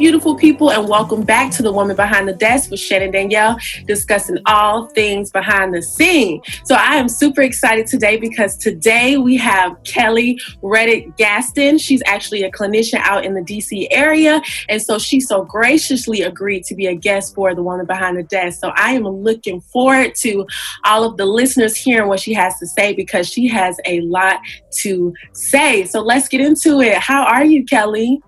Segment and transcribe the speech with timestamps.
[0.00, 4.38] beautiful people, and welcome back to the Woman Behind the Desk with Shannon Danielle, discussing
[4.46, 6.40] all things behind the scene.
[6.64, 11.76] So, I am super excited today because today we have Kelly Reddix Gadsden.
[11.76, 14.40] She's actually a clinician out in the DC area,
[14.70, 18.22] and so she so graciously agreed to be a guest for the Woman Behind the
[18.22, 18.58] Desk.
[18.58, 20.46] So, I am looking forward to
[20.86, 24.40] all of the listeners hearing what she has to say because she has a lot
[24.76, 25.84] to say.
[25.84, 26.96] So, let's get into it.
[26.96, 28.22] How are you, Kelly?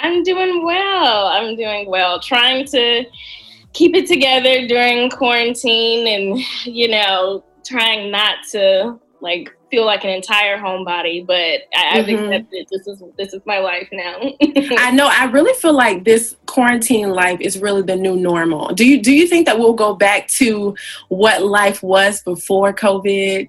[0.00, 1.26] I'm doing well.
[1.26, 2.20] I'm doing well.
[2.20, 3.04] Trying to
[3.72, 10.10] keep it together during quarantine and, you know, trying not to like feel like an
[10.10, 12.32] entire homebody, but I, have mm-hmm.
[12.32, 14.16] accepted this is this is my life now.
[14.78, 15.08] I know.
[15.10, 18.72] I really feel like this quarantine life is really the new normal.
[18.74, 20.76] Do you do you think that we'll go back to
[21.08, 23.48] what life was before COVID?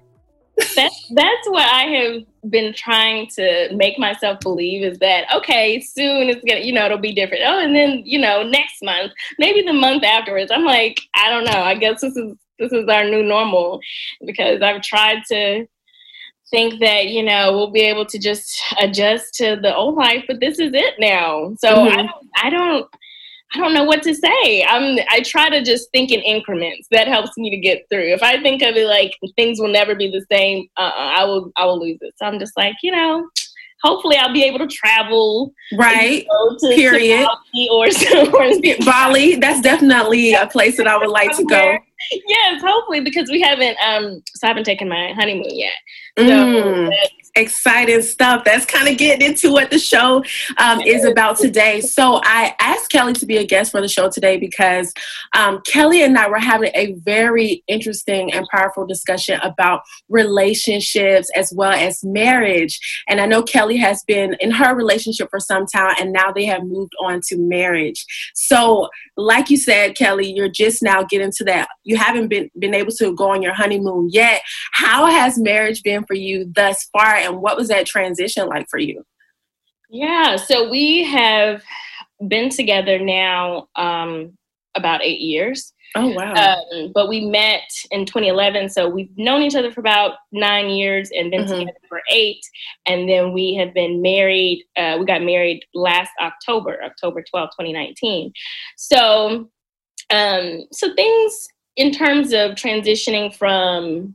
[0.74, 6.28] That's that's what I have been trying to make myself believe is that okay, soon
[6.28, 7.44] it's gonna you know it'll be different.
[7.46, 10.50] Oh, and then you know next month, maybe the month afterwards.
[10.50, 11.62] I'm like, I don't know.
[11.62, 13.80] I guess this is this is our new normal
[14.24, 15.66] because I've tried to
[16.50, 20.40] think that you know we'll be able to just adjust to the old life, but
[20.40, 21.54] this is it now.
[21.58, 21.88] So mm-hmm.
[21.88, 22.10] I don't
[22.42, 22.86] I don't
[23.54, 24.64] I don't know what to say.
[24.64, 26.86] I'm I try to just think in increments.
[26.90, 28.12] That helps me to get through.
[28.12, 31.50] If I think of it like things will never be the same, uh, I will
[31.56, 32.14] I will lose it.
[32.16, 33.26] So I'm just like, you know,
[33.82, 35.52] hopefully I'll be able to travel.
[35.76, 36.26] Right.
[36.60, 37.20] To, Period.
[37.20, 37.86] To Bali or,
[38.34, 39.36] or Bali.
[39.36, 41.78] That's definitely a place that I would like to go.
[42.28, 45.72] Yes, hopefully because we haven't um so I haven't taken my honeymoon yet.
[46.18, 46.90] So mm
[47.38, 48.44] exciting stuff.
[48.44, 50.24] That's kind of getting into what the show
[50.58, 51.80] um, is about today.
[51.80, 54.92] So I asked Kelly to be a guest for the show today because
[55.36, 61.52] um, Kelly and I were having a very interesting and powerful discussion about relationships as
[61.54, 62.78] well as marriage.
[63.08, 66.44] And I know Kelly has been in her relationship for some time and now they
[66.46, 68.04] have moved on to marriage.
[68.34, 71.68] So like you said, Kelly, you're just now getting to that.
[71.84, 74.42] You haven't been, been able to go on your honeymoon yet.
[74.72, 77.16] How has marriage been for you thus far?
[77.28, 79.04] And what was that transition like for you?
[79.90, 81.62] Yeah, so we have
[82.26, 84.36] been together now um,
[84.74, 85.72] about eight years.
[85.94, 86.34] Oh wow!
[86.34, 91.10] Um, but we met in 2011, so we've known each other for about nine years
[91.16, 91.60] and been mm-hmm.
[91.60, 92.44] together for eight.
[92.84, 94.66] And then we have been married.
[94.76, 98.32] Uh, we got married last October, October 12, 2019.
[98.76, 99.48] So,
[100.10, 104.14] um, so things in terms of transitioning from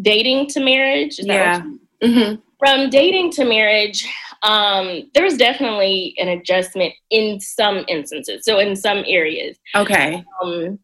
[0.00, 1.18] dating to marriage.
[1.18, 1.62] yeah.
[2.02, 2.40] Mm-hmm.
[2.58, 4.06] From dating to marriage,
[4.42, 8.44] um, there was definitely an adjustment in some instances.
[8.44, 9.56] So in some areas.
[9.74, 10.24] Okay.
[10.42, 10.78] Um,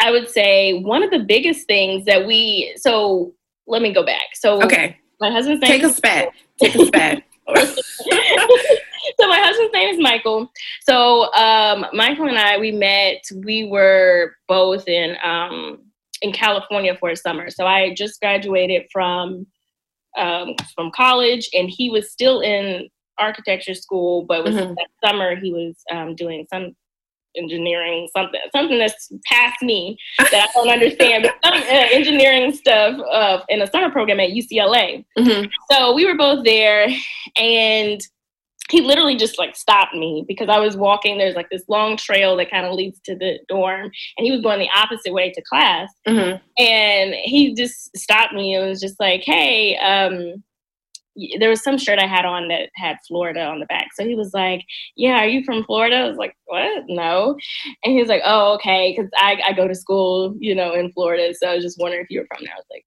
[0.00, 2.72] I would say one of the biggest things that we.
[2.76, 3.34] So
[3.66, 4.34] let me go back.
[4.34, 5.70] So okay, my husband's name.
[5.70, 6.28] Take a spat.
[6.60, 7.22] Take a spat.
[7.48, 10.50] so my husband's name is Michael.
[10.82, 13.24] So um, Michael and I, we met.
[13.44, 15.80] We were both in um,
[16.22, 17.50] in California for a summer.
[17.50, 19.46] So I just graduated from
[20.16, 22.88] um, from college, and he was still in
[23.18, 24.74] architecture school, but was mm-hmm.
[24.74, 26.74] that summer he was um, doing some
[27.36, 32.98] engineering something something that's past me that I don't understand but some uh, engineering stuff
[33.12, 35.04] uh, in a summer program at UCLA.
[35.16, 35.46] Mm-hmm.
[35.70, 36.88] So we were both there,
[37.36, 38.00] and
[38.70, 41.18] he literally just like stopped me because I was walking.
[41.18, 44.40] There's like this long trail that kind of leads to the dorm, and he was
[44.40, 45.90] going the opposite way to class.
[46.06, 46.36] Mm-hmm.
[46.62, 50.42] And he just stopped me and was just like, "Hey, um,
[51.38, 53.88] there was some shirt I had on that had Florida on the back.
[53.94, 54.64] So he was like,
[54.96, 56.84] "Yeah, are you from Florida?" I was like, "What?
[56.88, 57.36] No."
[57.84, 60.92] And he was like, "Oh, okay, because I, I go to school, you know, in
[60.92, 61.34] Florida.
[61.34, 62.84] So I was just wondering if you were from there." I was like,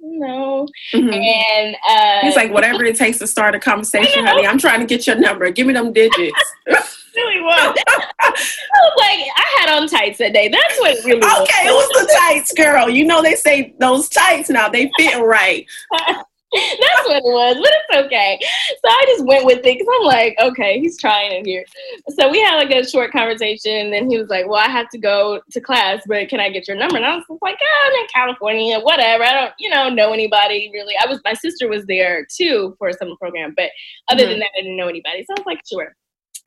[0.00, 0.66] no.
[0.94, 1.12] Mm-hmm.
[1.12, 4.46] And uh, he's like, whatever it takes to start a conversation, honey.
[4.46, 5.50] I'm trying to get your number.
[5.50, 6.32] Give me them digits.
[7.14, 7.76] really was.
[8.20, 10.48] I was like, I had on tights that day.
[10.48, 11.40] That's what it really was.
[11.42, 12.88] Okay, it was the tights, girl.
[12.88, 15.66] You know they say those tights now, they fit right.
[16.52, 18.36] That's what it was, but it's okay.
[18.42, 21.64] So I just went with it because I'm like, okay, he's trying it here.
[22.18, 24.88] So we had like a short conversation, and then he was like, "Well, I have
[24.90, 27.86] to go to class, but can I get your number?" And I was like, oh,
[27.86, 29.22] "I'm in California, whatever.
[29.22, 32.88] I don't, you know, know anybody really." I was, my sister was there too for
[32.88, 33.70] a summer program, but
[34.08, 34.30] other mm-hmm.
[34.30, 35.24] than that, I didn't know anybody.
[35.24, 35.94] So I was like, "Sure."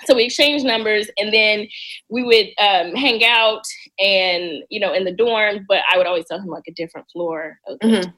[0.06, 1.66] so we exchanged numbers and then
[2.10, 3.62] we would um, hang out
[4.00, 7.08] and you know in the dorm but i would always tell him like a different
[7.14, 8.10] floor mm-hmm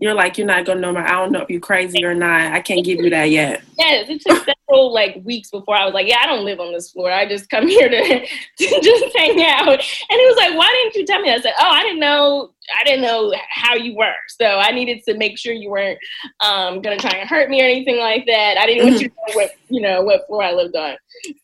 [0.00, 1.04] You're like, you're not gonna know my.
[1.06, 2.52] I don't know if you're crazy or not.
[2.52, 3.62] I can't give you that yet.
[3.78, 6.72] Yes, it took several like weeks before I was like, yeah, I don't live on
[6.72, 7.10] this floor.
[7.10, 9.68] I just come here to, to just hang out.
[9.68, 11.32] And he was like, why didn't you tell me?
[11.32, 12.52] I said, oh, I didn't know.
[12.78, 15.98] I didn't know how you were, so I needed to make sure you weren't
[16.44, 18.58] um, gonna try and hurt me or anything like that.
[18.58, 20.96] I didn't want you to know what you know what floor I lived on.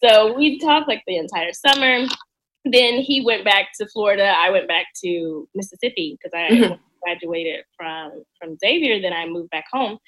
[0.05, 2.07] So we talked like the entire summer
[2.73, 4.35] then he went back to Florida.
[4.37, 6.75] I went back to Mississippi because I mm-hmm.
[7.07, 9.01] Graduated from from Xavier.
[9.01, 9.99] Then I moved back home.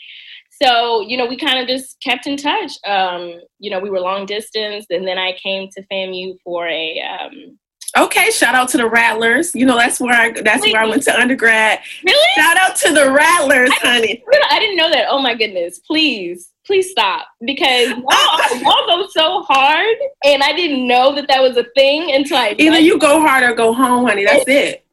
[0.62, 2.72] So you know, we kind of just kept in touch.
[2.86, 7.00] Um, you know, we were long distance, and then I came to FAMU for a.
[7.00, 7.58] Um,
[7.96, 9.54] Okay, shout out to the Rattlers.
[9.54, 11.80] You know that's where I that's Wait, where I went to undergrad.
[12.04, 12.28] Really?
[12.36, 14.22] Shout out to the Rattlers, I honey.
[14.50, 15.06] I didn't know that.
[15.08, 15.78] Oh my goodness!
[15.78, 21.40] Please, please stop because y'all, y'all go so hard, and I didn't know that that
[21.40, 22.54] was a thing until I.
[22.58, 24.26] Either you go hard or go home, honey.
[24.26, 24.84] That's it.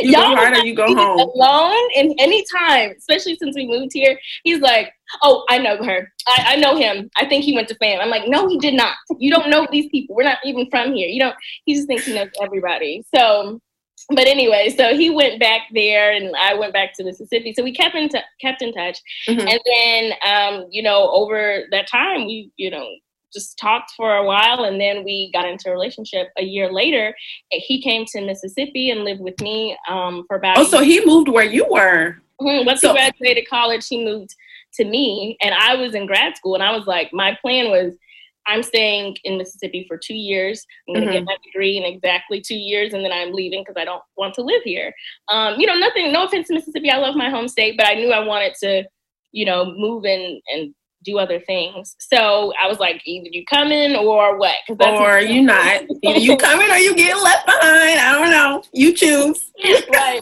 [0.00, 1.18] You y'all go hard or you go home.
[1.18, 2.14] Alone, and
[2.56, 4.92] time, especially since we moved here, he's like,
[5.22, 6.12] "Oh, I know her.
[6.26, 7.10] I, I know him.
[7.16, 8.94] I think he went to fam." I'm like, "No, he did not.
[9.18, 10.14] You don't know these people.
[10.16, 11.08] We're not even from here.
[11.08, 13.04] You don't." He just thinks he knows everybody.
[13.14, 13.60] So
[14.10, 17.52] but anyway, so he went back there, and I went back to Mississippi.
[17.52, 18.98] So we kept in t- kept in touch,
[19.28, 19.46] mm-hmm.
[19.46, 22.86] and then um, you know over that time we you know
[23.32, 26.28] just talked for a while, and then we got into a relationship.
[26.38, 27.14] A year later,
[27.50, 30.58] he came to Mississippi and lived with me um, for about.
[30.58, 32.16] Oh, so he moved where you were.
[32.40, 32.66] Mm-hmm.
[32.66, 34.34] Once so- he graduated college, he moved
[34.74, 37.94] to me, and I was in grad school, and I was like, my plan was
[38.48, 40.66] I'm staying in Mississippi for two years.
[40.88, 41.18] I'm going to mm-hmm.
[41.18, 44.34] get my degree in exactly two years, and then I'm leaving because I don't want
[44.34, 44.92] to live here.
[45.28, 46.10] Um, you know, nothing.
[46.12, 48.84] No offense to Mississippi, I love my home state, but I knew I wanted to,
[49.32, 50.74] you know, move in and
[51.08, 51.96] do other things.
[51.98, 54.56] So I was like, either you coming or what?
[54.68, 55.82] Or you not.
[56.02, 57.98] Either you coming or you getting left behind.
[57.98, 58.62] I don't know.
[58.72, 59.50] You choose.
[59.92, 60.20] right.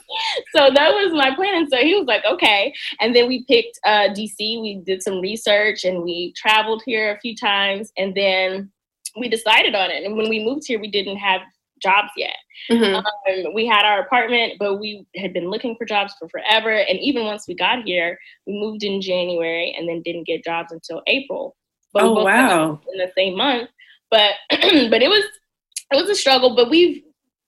[0.54, 1.62] So that was my plan.
[1.62, 2.72] And so he was like, okay.
[3.00, 4.38] And then we picked uh, DC.
[4.38, 7.92] We did some research and we traveled here a few times.
[7.96, 8.70] And then
[9.18, 10.04] we decided on it.
[10.04, 11.40] And when we moved here, we didn't have
[11.82, 12.36] jobs yet.
[12.70, 12.96] Mm-hmm.
[12.96, 16.70] Um, we had our apartment, but we had been looking for jobs for forever.
[16.70, 20.72] And even once we got here, we moved in January and then didn't get jobs
[20.72, 21.56] until April.
[21.92, 22.80] But oh wow!
[22.92, 23.70] In the same month,
[24.10, 25.24] but but it was
[25.92, 26.54] it was a struggle.
[26.54, 27.02] But we've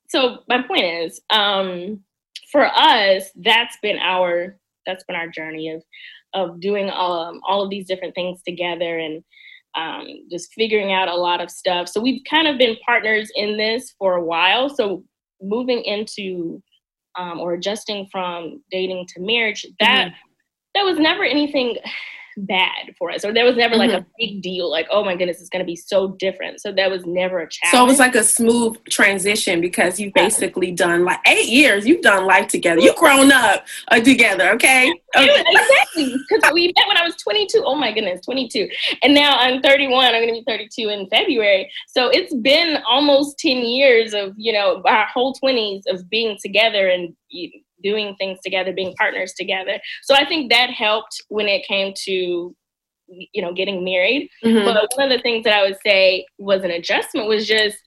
[0.09, 2.03] so my point is, um,
[2.51, 5.83] for us, that's been our that's been our journey of
[6.35, 9.23] of doing um, all of these different things together and
[9.79, 11.89] um, just figuring out a lot of stuff.
[11.89, 14.69] So we've kind of been partners in this for a while.
[14.69, 15.05] So
[15.41, 16.61] moving into
[17.17, 20.17] um, or adjusting from dating to marriage, that mm-hmm.
[20.75, 21.77] that was never anything
[22.47, 24.01] bad for us or there was never like mm-hmm.
[24.01, 26.61] a big deal like oh my goodness it's going to be so different.
[26.61, 30.15] So that was never a challenge so it was like a smooth transition because you've
[30.15, 32.81] basically done like eight years you've done life together.
[32.81, 35.45] You've grown up uh, together okay, okay.
[35.47, 38.69] exactly because we met when i was 22 oh my goodness 22
[39.03, 41.71] and now i'm 31 i'm going to be 32 in february.
[41.89, 46.89] So it's been almost 10 years of you know our whole 20s of being together
[46.89, 47.15] and
[47.83, 49.79] doing things together, being partners together.
[50.03, 52.55] So I think that helped when it came to
[53.09, 54.31] you know getting married.
[54.45, 54.65] Mm-hmm.
[54.65, 57.79] But one of the things that I would say was an adjustment was just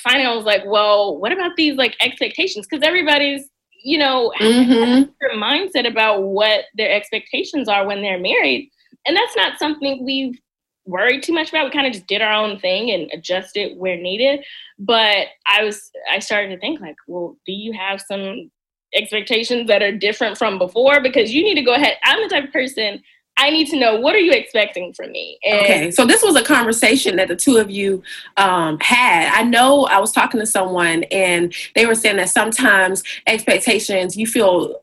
[0.00, 2.66] finding I was like, well, what about these like expectations?
[2.68, 3.48] Because everybody's
[3.82, 5.42] you know mm-hmm.
[5.42, 8.70] mindset about what their expectations are when they're married,
[9.06, 10.38] and that's not something we've
[10.86, 11.64] worried too much about.
[11.64, 14.44] We kind of just did our own thing and adjusted where needed.
[14.78, 18.50] But I was I started to think like, well, do you have some
[18.94, 21.96] expectations that are different from before because you need to go ahead.
[22.04, 23.02] I'm the type of person
[23.36, 25.38] I need to know what are you expecting from me.
[25.44, 28.02] And okay, so this was a conversation that the two of you
[28.36, 29.32] um, had.
[29.32, 34.26] I know I was talking to someone and they were saying that sometimes expectations you
[34.26, 34.80] feel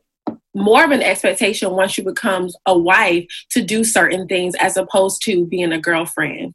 [0.54, 5.22] more of an expectation once you become a wife to do certain things as opposed
[5.22, 6.52] to being a girlfriend.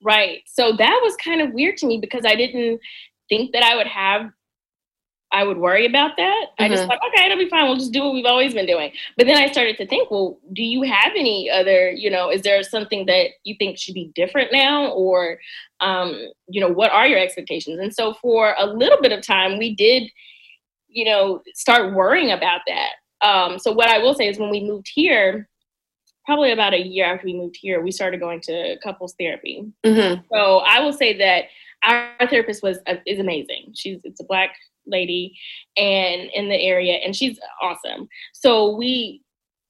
[0.00, 0.42] Right.
[0.46, 2.80] So that was kind of weird to me because I didn't
[3.28, 4.30] think that I would have
[5.32, 6.46] I would worry about that.
[6.50, 6.64] Mm-hmm.
[6.64, 6.90] I just mm-hmm.
[6.90, 7.64] thought, okay, it'll be fine.
[7.64, 8.92] We'll just do what we've always been doing.
[9.16, 12.42] But then I started to think, well, do you have any other, you know, is
[12.42, 14.90] there something that you think should be different now?
[14.92, 15.38] Or,
[15.80, 17.80] um, you know, what are your expectations?
[17.80, 20.04] And so for a little bit of time, we did,
[20.88, 22.90] you know, start worrying about that.
[23.26, 25.48] Um, so what I will say is when we moved here,
[26.26, 29.64] probably about a year after we moved here, we started going to couples therapy.
[29.84, 30.22] Mm-hmm.
[30.32, 31.44] So I will say that
[31.84, 33.72] our therapist was uh, is amazing.
[33.74, 34.54] She's it's a black
[34.86, 35.36] lady
[35.76, 39.22] and in the area and she's awesome so we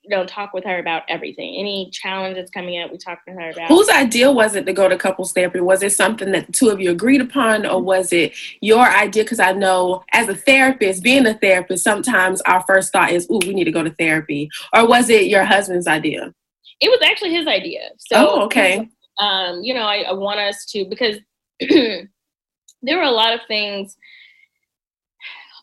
[0.03, 1.57] you know, talk with her about everything.
[1.57, 3.69] Any challenges coming up, we talk to her about.
[3.69, 5.61] Whose idea was it to go to couples therapy?
[5.61, 9.23] Was it something that the two of you agreed upon, or was it your idea?
[9.23, 13.39] Because I know as a therapist, being a therapist, sometimes our first thought is, "Ooh,
[13.47, 16.35] we need to go to therapy," or was it your husband's idea?
[16.81, 17.91] It was actually his idea.
[17.99, 18.89] So, oh, okay.
[19.19, 21.19] Um, you know, I, I want us to because
[21.61, 23.97] there were a lot of things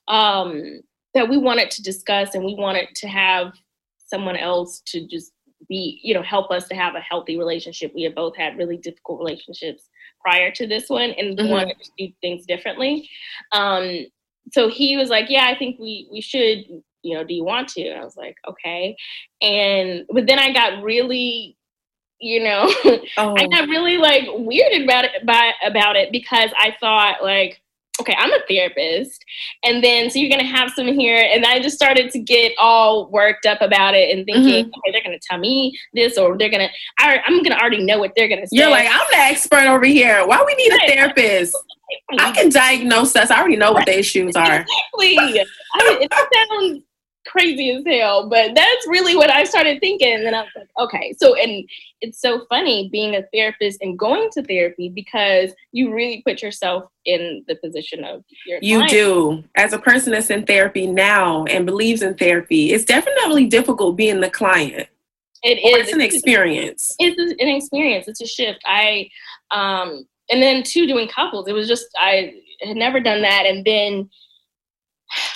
[0.10, 0.82] um,
[1.14, 3.54] that we wanted to discuss, and we wanted to have
[4.08, 5.32] someone else to just
[5.68, 7.92] be, you know, help us to have a healthy relationship.
[7.94, 9.90] We have both had really difficult relationships
[10.22, 11.50] prior to this one and mm-hmm.
[11.50, 13.10] wanted to do things differently.
[13.52, 14.06] Um,
[14.52, 16.66] so he was like, Yeah, I think we we should,
[17.04, 17.88] you know, do you want to?
[17.88, 18.96] And I was like, okay.
[19.42, 21.56] And but then I got really
[22.22, 22.70] you know
[23.18, 23.34] oh.
[23.38, 27.62] i got really like weirded about it by, about it because i thought like
[28.00, 29.24] okay, I'm a therapist.
[29.64, 31.28] And then, so you're going to have some here.
[31.32, 34.70] And I just started to get all worked up about it and thinking, mm-hmm.
[34.70, 37.84] okay, they're going to tell me this or they're going to, I'm going to already
[37.84, 38.58] know what they're going to say.
[38.58, 40.26] You're like, I'm the expert over here.
[40.26, 41.56] Why we need a therapist?
[42.20, 43.32] I can diagnose us.
[43.32, 44.66] I already know what the issues are.
[44.94, 45.18] Exactly.
[45.20, 45.46] I,
[46.02, 46.84] it sounds
[47.28, 48.30] crazy as hell.
[48.30, 50.14] But that's really what I started thinking.
[50.14, 51.14] And then I was like, okay.
[51.18, 51.68] So, and
[52.02, 56.86] it's so funny being a therapist and going to therapy because you really put yourself
[57.06, 58.92] in the position of your You client.
[58.92, 59.44] do.
[59.56, 64.22] As a person that's in therapy now and believes in therapy, it's definitely difficult being
[64.22, 64.88] the client.
[65.44, 65.88] It is.
[65.88, 66.96] It's an experience.
[67.00, 68.08] It's an experience.
[68.08, 68.60] It's a shift.
[68.66, 69.10] I,
[69.52, 73.46] um, and then two doing couples, it was just, I had never done that.
[73.46, 74.10] And then,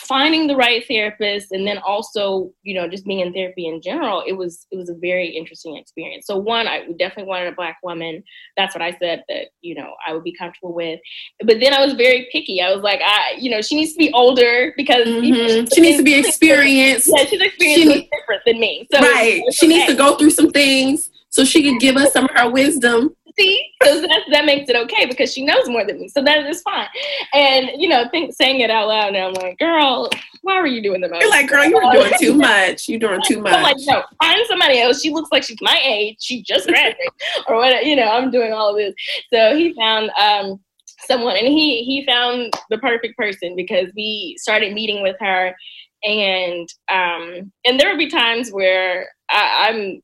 [0.03, 4.23] finding the right therapist and then also you know just being in therapy in general
[4.27, 6.25] it was it was a very interesting experience.
[6.27, 8.23] So one i definitely wanted a black woman.
[8.57, 10.99] That's what i said that you know i would be comfortable with.
[11.43, 12.61] But then i was very picky.
[12.61, 15.65] I was like i you know she needs to be older because mm-hmm.
[15.73, 17.09] she needs to be experienced.
[17.15, 18.87] yeah she's experienced she, different than me.
[18.91, 19.41] So right.
[19.51, 22.49] She needs to go through some things so she can give us some of her
[22.49, 26.21] wisdom See, so that that makes it okay because she knows more than me, so
[26.23, 26.87] that is fine.
[27.33, 30.09] And you know, think saying it out loud now, I'm like, girl,
[30.41, 31.21] why were you doing the most?
[31.21, 32.87] You're like, girl, you're doing too much.
[32.87, 33.53] You're doing too much.
[33.55, 35.01] I'm like, no, find somebody else.
[35.01, 36.17] She looks like she's my age.
[36.19, 37.07] She just graduated,
[37.47, 37.81] or whatever.
[37.81, 38.93] You know, I'm doing all of this.
[39.33, 40.59] So he found um,
[41.07, 45.55] someone, and he he found the perfect person because we started meeting with her,
[46.03, 50.01] and um, and there would be times where I, I'm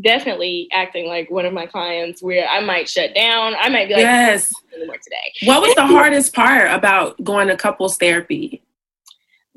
[0.00, 3.54] definitely acting like one of my clients where I might shut down.
[3.58, 4.52] I might be like, yes.
[4.74, 5.48] Anymore today.
[5.50, 8.62] What was the hardest part about going to couples therapy?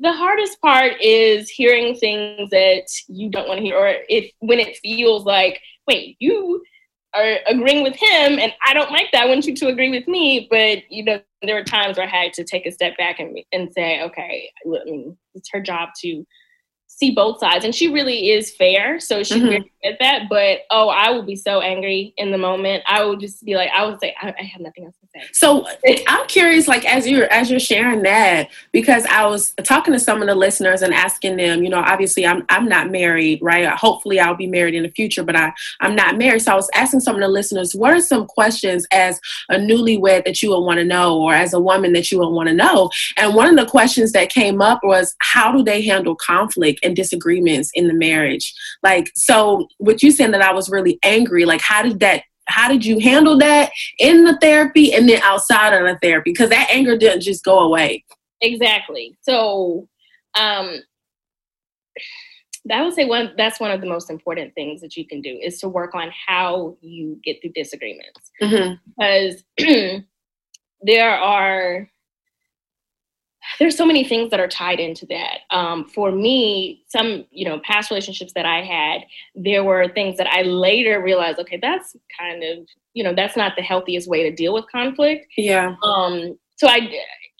[0.00, 4.58] The hardest part is hearing things that you don't want to hear, or if when
[4.58, 6.62] it feels like, wait, you
[7.14, 9.22] are agreeing with him, and I don't like that.
[9.22, 12.10] I want you to agree with me, but you know, there were times where I
[12.10, 15.90] had to take a step back and and say, okay, I mean, it's her job
[16.00, 16.26] to
[16.98, 19.62] see both sides and she really is fair so she mm-hmm.
[19.84, 22.82] at that but oh i will be so angry in the moment.
[22.86, 25.26] I would just be like i would say I, I, have nothing else to say.
[25.32, 25.66] So
[26.08, 30.22] i'm curious like as you're as you're sharing that because i was talking to some
[30.22, 33.66] of the listeners and asking them you know obviously i'm i'm not married right?
[33.68, 36.42] Hopefully i'll be married in the future but i i'm not married.
[36.42, 40.24] So i was asking some of the listeners what are some questions as a newlywed
[40.24, 42.54] that you would want to know or as a woman that you would want to
[42.54, 42.90] know?
[43.16, 46.94] And one of the questions that came up was how do they handle conflict and
[46.94, 48.52] disagreements in the marriage.
[48.82, 52.68] Like, so with you saying that I was really angry, like, how did that how
[52.68, 56.68] did you handle that in the therapy and then outside of the therapy because that
[56.70, 58.04] anger didn't just go away
[58.42, 59.88] exactly so
[60.38, 60.82] um
[62.70, 65.38] I would say one that's one of the most important things that you can do
[65.42, 68.74] is to work on how you get through disagreements mm-hmm.
[68.98, 69.44] because
[70.82, 71.88] there are
[73.58, 75.40] there's so many things that are tied into that.
[75.50, 79.02] Um, for me, some you know past relationships that I had,
[79.34, 83.54] there were things that I later realized, okay, that's kind of you know that's not
[83.56, 85.26] the healthiest way to deal with conflict.
[85.36, 85.76] Yeah.
[85.82, 86.38] Um.
[86.56, 86.88] So I,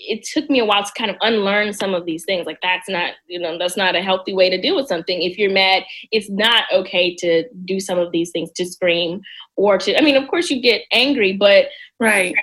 [0.00, 2.46] it took me a while to kind of unlearn some of these things.
[2.46, 5.22] Like that's not you know that's not a healthy way to deal with something.
[5.22, 9.20] If you're mad, it's not okay to do some of these things to scream
[9.56, 9.96] or to.
[9.96, 11.66] I mean, of course you get angry, but
[12.00, 12.34] right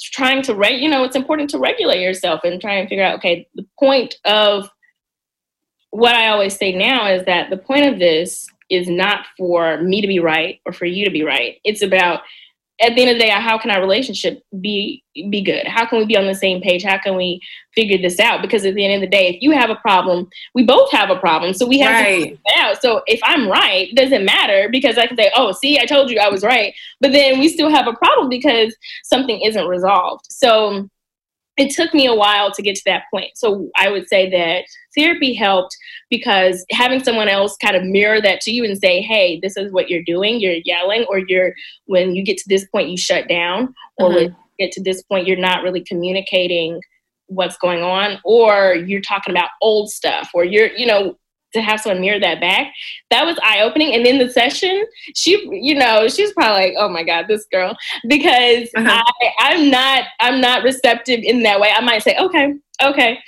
[0.00, 3.16] trying to reg you know it's important to regulate yourself and try and figure out
[3.16, 4.68] okay the point of
[5.90, 10.00] what i always say now is that the point of this is not for me
[10.00, 11.56] to be right or for you to be right.
[11.64, 12.22] It's about
[12.80, 15.66] at the end of the day, how can our relationship be be good?
[15.66, 16.82] How can we be on the same page?
[16.82, 17.40] How can we
[17.74, 18.42] figure this out?
[18.42, 21.08] Because at the end of the day, if you have a problem, we both have
[21.08, 21.54] a problem.
[21.54, 22.04] So we have right.
[22.04, 22.82] to figure it out.
[22.82, 26.18] So if I'm right, doesn't matter because I can say, oh, see, I told you
[26.18, 26.74] I was right.
[27.00, 30.26] But then we still have a problem because something isn't resolved.
[30.28, 30.90] So
[31.56, 33.30] it took me a while to get to that point.
[33.34, 34.64] So I would say that
[34.96, 35.76] therapy helped
[36.10, 39.72] because having someone else kind of mirror that to you and say, "Hey, this is
[39.72, 40.40] what you're doing.
[40.40, 41.54] You're yelling, or you're
[41.86, 44.14] when you get to this point, you shut down, or mm-hmm.
[44.14, 46.80] when you get to this point, you're not really communicating."
[47.28, 51.18] what's going on or you're talking about old stuff or you're you know
[51.56, 52.72] to have someone mirror that back.
[53.10, 53.94] That was eye-opening.
[53.94, 54.84] And in the session
[55.14, 57.76] she you know she's probably like oh my god this girl.
[58.08, 59.02] Because uh-huh.
[59.22, 61.70] I, i'm not i'm not receptive in that way.
[61.74, 63.18] I might say okay okay.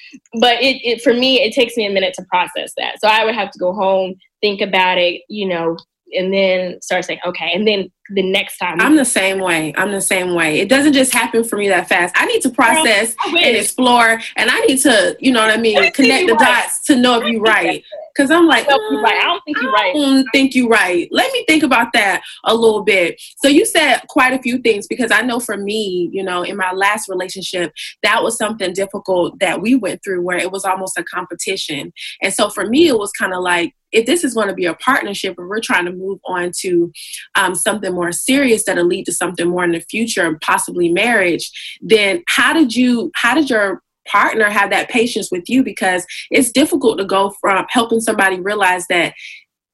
[0.40, 3.00] But it, it for me it takes me a minute to process that.
[3.00, 5.76] So i would have to go home think about it you know
[6.16, 7.52] and then start saying okay.
[7.52, 9.74] And then the next time i'm the same way.
[9.76, 10.60] I'm the same way.
[10.60, 12.14] It doesn't just happen for me that fast.
[12.16, 15.60] I need to process Girl, and explore and i need to you know what i
[15.60, 16.62] mean connect the right.
[16.64, 17.84] dots to know if you're right
[18.18, 19.16] because i'm like mm, right.
[19.16, 19.94] i don't think you're right.
[19.94, 21.08] I don't think you're right.
[21.10, 23.20] Let me think about that a little bit.
[23.38, 26.56] So you said quite a few things because i know for me you know in
[26.56, 27.72] my last relationship
[28.02, 31.92] that was something difficult that we went through where it was almost a competition.
[32.22, 34.66] And so for me it was kind of like if this is going to be
[34.66, 36.92] a partnership and we're trying to move on to
[37.36, 41.50] um, something more serious that'll lead to something more in the future and possibly marriage
[41.80, 46.50] then how did you how did your partner have that patience with you because it's
[46.50, 49.14] difficult to go from helping somebody realize that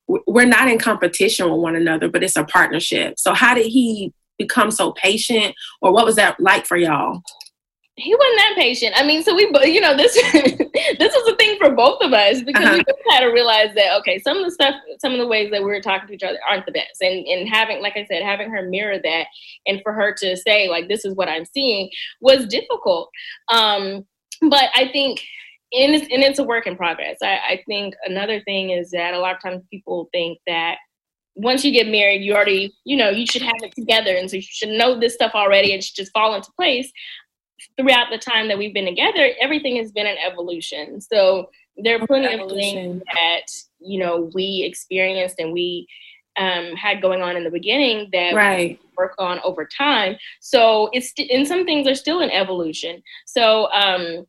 [0.07, 4.13] we're not in competition with one another but it's a partnership so how did he
[4.39, 7.23] become so patient or what was that like for y'all
[7.97, 8.93] he wasn't that patient.
[8.97, 12.43] I mean, so we, you know, this this was a thing for both of us
[12.43, 12.75] because uh-huh.
[12.79, 15.51] we both had to realize that okay, some of the stuff, some of the ways
[15.53, 18.05] that we were talking to each other aren't the best, and and having, like I
[18.07, 19.27] said, having her mirror that,
[19.67, 21.89] and for her to say like this is what I'm seeing
[22.21, 23.11] was difficult.
[23.49, 24.05] Um,
[24.41, 25.23] but I think.
[25.77, 27.17] And it's, and it's a work in progress.
[27.21, 30.77] I, I think another thing is that a lot of times people think that
[31.35, 34.15] once you get married, you already, you know, you should have it together.
[34.15, 36.93] And so you should know this stuff already and should just fall into place
[37.77, 41.01] throughout the time that we've been together, everything has been an evolution.
[41.01, 43.47] So there are plenty of things that
[43.81, 45.87] you know we experienced and we
[46.37, 48.81] um, had going on in the beginning that right.
[48.81, 50.17] we work on over time.
[50.41, 53.03] So it's and some things are still in evolution.
[53.27, 54.27] So um,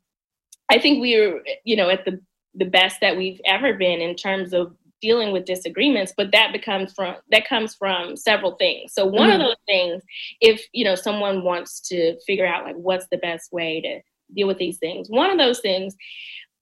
[0.69, 2.19] I think we're you know at the
[2.53, 6.93] the best that we've ever been in terms of dealing with disagreements but that becomes
[6.93, 9.41] from that comes from several things so one mm-hmm.
[9.41, 10.01] of those things
[10.39, 13.99] if you know someone wants to figure out like what's the best way to
[14.33, 15.95] deal with these things one of those things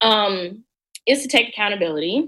[0.01, 0.63] um
[1.07, 2.27] is to take accountability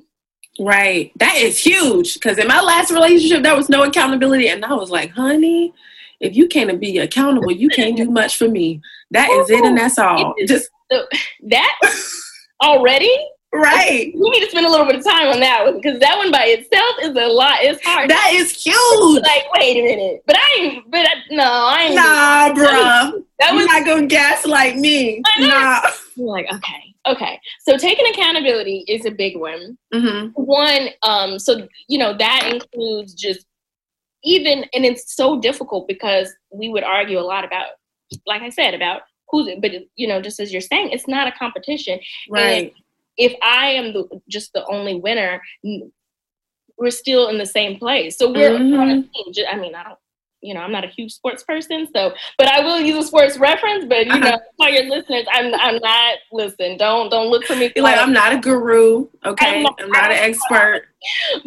[0.59, 4.73] right that is huge because in my last relationship there was no accountability and i
[4.73, 5.73] was like honey
[6.21, 9.77] if you can't be accountable you can't do much for me That is it and
[9.77, 11.05] that's all just so,
[11.49, 11.79] that
[12.63, 13.13] already
[13.55, 14.13] Right.
[14.15, 16.31] We need to spend a little bit of time on that one because that one
[16.31, 17.57] by itself is a lot.
[17.61, 18.09] It's hard.
[18.09, 19.23] That is huge.
[19.23, 20.23] Like, wait a minute.
[20.25, 21.95] But I ain't, but I, no, I ain't.
[21.95, 23.23] Nah, bro.
[23.39, 25.21] That was, You're not going to gaslight me.
[25.39, 25.81] Nah.
[26.15, 27.39] You're like, okay, okay.
[27.67, 29.77] So taking accountability is a big one.
[29.93, 30.29] Mm-hmm.
[30.33, 33.45] One, um, so, you know, that includes just
[34.23, 37.67] even, and it's so difficult because we would argue a lot about,
[38.25, 41.27] like I said, about who's, it but, you know, just as you're saying, it's not
[41.27, 41.99] a competition.
[42.29, 42.63] Right.
[42.63, 42.71] And,
[43.17, 45.41] if I am the, just the only winner,
[46.77, 48.17] we're still in the same place.
[48.17, 48.77] So we're mm-hmm.
[48.77, 49.45] on a team.
[49.49, 49.99] I mean, I don't,
[50.45, 53.37] you know, I'm not a huge sports person, so, but I will use a sports
[53.37, 53.85] reference.
[53.85, 54.29] But you uh-huh.
[54.29, 56.17] know, for your listeners, I'm, I'm not.
[56.31, 57.71] Listen, don't, don't look for me.
[57.75, 59.07] like I'm not a guru.
[59.25, 60.83] Okay, I'm not, I'm not an expert.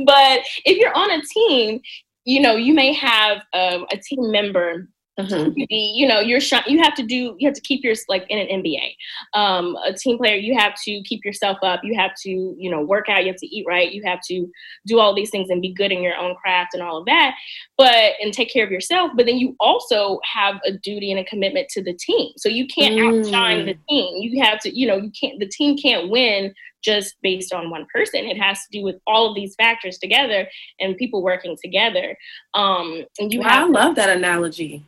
[0.05, 1.81] But if you're on a team,
[2.25, 5.53] you know, you may have um, a team member Mm-hmm.
[5.69, 8.39] you know, you're sh- you have to do you have to keep your like in
[8.39, 8.95] an NBA,
[9.35, 10.37] um, a team player.
[10.37, 11.81] You have to keep yourself up.
[11.83, 13.25] You have to you know work out.
[13.25, 13.91] You have to eat right.
[13.91, 14.49] You have to
[14.87, 17.35] do all these things and be good in your own craft and all of that.
[17.77, 19.11] But and take care of yourself.
[19.17, 22.33] But then you also have a duty and a commitment to the team.
[22.37, 23.19] So you can't mm.
[23.21, 24.23] outshine the team.
[24.23, 27.87] You have to you know you can't the team can't win just based on one
[27.93, 28.25] person.
[28.25, 32.17] It has to do with all of these factors together and people working together.
[32.55, 34.85] Um, and you wow, have I love that analogy.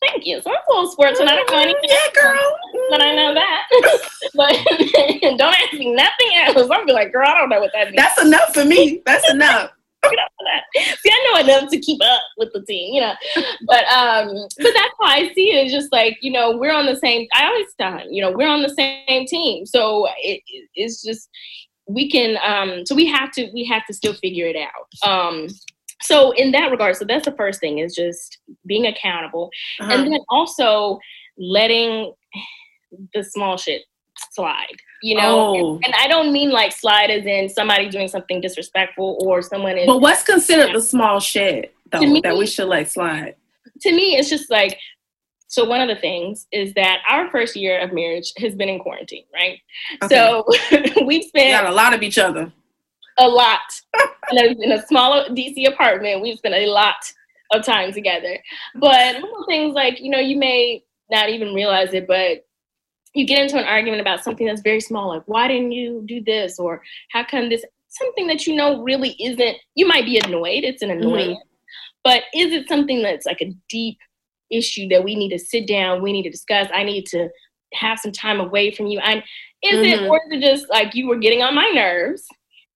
[0.00, 0.40] Thank you.
[0.40, 1.88] So I'm a little sports and I don't know anything.
[1.88, 2.56] Yeah, girl.
[2.88, 3.62] But I know that.
[4.34, 4.52] but
[5.38, 6.70] don't ask me nothing else.
[6.72, 7.96] I'm be like, girl, I don't know what that means.
[7.96, 9.02] That's enough for me.
[9.04, 9.70] That's enough.
[10.02, 13.12] See, I know enough to keep up with the team, you know.
[13.66, 15.66] But um, but that's how I see it.
[15.66, 17.26] It's just like you know, we're on the same.
[17.34, 19.66] I always tell him, you know, we're on the same team.
[19.66, 20.42] So it,
[20.74, 21.28] it's just
[21.86, 22.38] we can.
[22.42, 25.08] Um, so we have to we have to still figure it out.
[25.08, 25.48] Um,
[26.02, 29.92] so in that regard so that's the first thing is just being accountable uh-huh.
[29.92, 30.98] and then also
[31.38, 32.12] letting
[33.14, 33.82] the small shit
[34.32, 35.74] slide you know oh.
[35.76, 39.78] and, and, i don't mean like slide as in somebody doing something disrespectful or someone
[39.78, 43.34] is but what's considered the small shit though me, that we should let slide
[43.80, 44.78] to me it's just like
[45.50, 48.78] so one of the things is that our first year of marriage has been in
[48.78, 49.58] quarantine, right?
[50.00, 50.14] Okay.
[50.14, 50.46] So
[51.04, 52.52] we've spent got a lot of each other.
[53.20, 53.60] A lot
[54.30, 56.22] in, a, in a smaller DC apartment.
[56.22, 56.96] We've spent a lot
[57.52, 58.38] of time together.
[58.76, 62.46] But little things like you know, you may not even realize it, but
[63.14, 66.22] you get into an argument about something that's very small, like why didn't you do
[66.22, 69.56] this, or how come this something that you know really isn't.
[69.74, 70.64] You might be annoyed.
[70.64, 71.38] It's an annoyance.
[71.38, 71.48] Mm-hmm.
[72.04, 73.98] But is it something that's like a deep
[74.50, 76.68] issue that we need to sit down, we need to discuss.
[76.72, 77.28] I need to
[77.72, 78.98] have some time away from you.
[79.00, 79.22] And
[79.62, 80.04] is mm-hmm.
[80.04, 82.26] it or is it just like you were getting on my nerves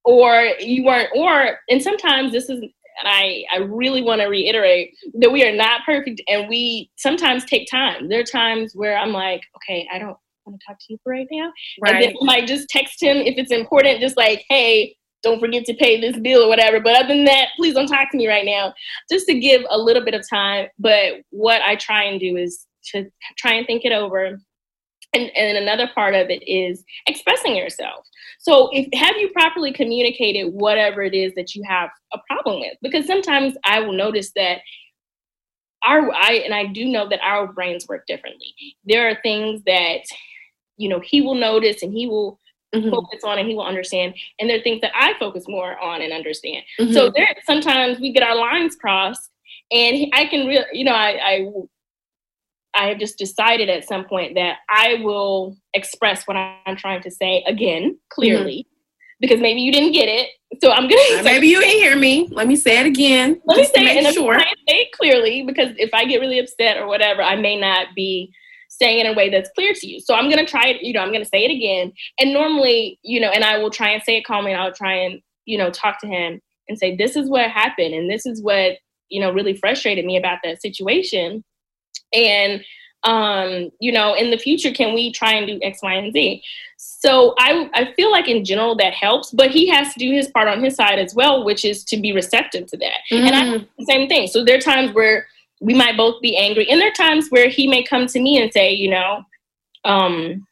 [0.04, 2.62] or you weren't or and sometimes this is
[2.96, 7.44] and I, I really want to reiterate that we are not perfect and we sometimes
[7.44, 8.08] take time.
[8.08, 11.12] There are times where I'm like, okay, I don't want to talk to you for
[11.12, 11.52] right now.
[11.80, 11.94] Right.
[11.94, 15.64] And then I might just text him if it's important, just like, hey, don't forget
[15.64, 16.80] to pay this bill or whatever.
[16.80, 18.74] But other than that, please don't talk to me right now.
[19.10, 20.68] Just to give a little bit of time.
[20.78, 24.38] But what I try and do is to try and think it over.
[25.14, 28.06] And, and another part of it is expressing yourself.
[28.40, 32.76] So if have you properly communicated whatever it is that you have a problem with?
[32.82, 34.58] Because sometimes I will notice that
[35.84, 38.54] our I and I do know that our brains work differently.
[38.84, 40.00] There are things that
[40.76, 42.38] you know he will notice and he will
[42.74, 42.90] mm-hmm.
[42.90, 44.14] focus on and he will understand.
[44.38, 46.64] And there are things that I focus more on and understand.
[46.80, 46.92] Mm-hmm.
[46.92, 49.30] So there sometimes we get our lines crossed
[49.70, 51.50] and he, I can really, you know, I, I
[52.74, 57.10] I have just decided at some point that I will express what I'm trying to
[57.10, 59.16] say again clearly mm-hmm.
[59.20, 60.30] because maybe you didn't get it.
[60.62, 61.20] So I'm gonna.
[61.20, 62.28] Uh, maybe you didn't hear me.
[62.30, 63.40] Let me say it again.
[63.44, 64.38] Let me say it sure.
[64.38, 68.32] say it clearly because if I get really upset or whatever, I may not be
[68.78, 70.00] saying it in a way that's clear to you.
[70.00, 71.92] So I'm going to try it, you know, I'm going to say it again.
[72.18, 74.94] And normally, you know, and I will try and say it calmly and I'll try
[74.94, 77.94] and, you know, talk to him and say, this is what happened.
[77.94, 81.44] And this is what, you know, really frustrated me about that situation.
[82.12, 82.64] And,
[83.04, 86.42] um, you know, in the future, can we try and do X, Y, and Z?
[86.78, 90.28] So I, I feel like in general that helps, but he has to do his
[90.28, 92.98] part on his side as well, which is to be receptive to that.
[93.12, 93.26] Mm.
[93.26, 93.68] And I mm.
[93.78, 94.26] the same thing.
[94.26, 95.26] So there are times where
[95.60, 96.68] we might both be angry.
[96.68, 99.24] And there are times where he may come to me and say, you know,
[99.84, 100.46] um,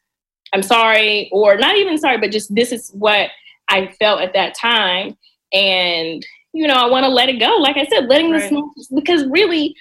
[0.53, 3.29] I'm sorry, or not even sorry, but just this is what
[3.69, 5.17] I felt at that time.
[5.51, 7.57] And, you know, I want to let it go.
[7.57, 8.49] Like I said, letting right.
[8.75, 9.75] this because really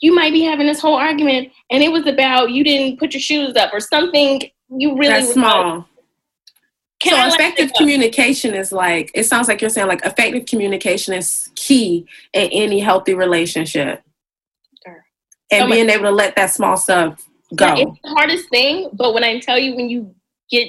[0.00, 3.20] you might be having this whole argument and it was about you didn't put your
[3.20, 5.86] shoes up or something you really That's small.
[7.00, 11.50] Can so effective communication is like it sounds like you're saying like effective communication is
[11.54, 14.02] key in any healthy relationship
[15.50, 17.66] and so being able to let that small stuff go.
[17.66, 20.14] Yeah, it's the hardest thing, but when I tell you, when you
[20.50, 20.68] get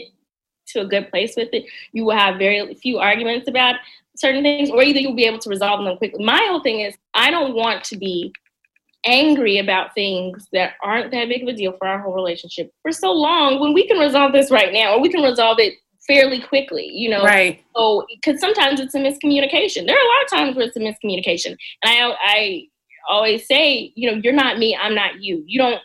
[0.68, 3.76] to a good place with it, you will have very few arguments about
[4.16, 6.24] certain things, or either you'll be able to resolve them quickly.
[6.24, 8.34] My whole thing is, I don't want to be
[9.06, 12.92] angry about things that aren't that big of a deal for our whole relationship for
[12.92, 15.76] so long when we can resolve this right now, or we can resolve it
[16.08, 17.24] fairly quickly, you know.
[17.24, 17.64] Right.
[17.76, 19.86] So, because sometimes it's a miscommunication.
[19.86, 22.62] There are a lot of times where it's a miscommunication, and I, I
[23.10, 25.44] always say, you know, you're not me, I'm not you.
[25.46, 25.82] You don't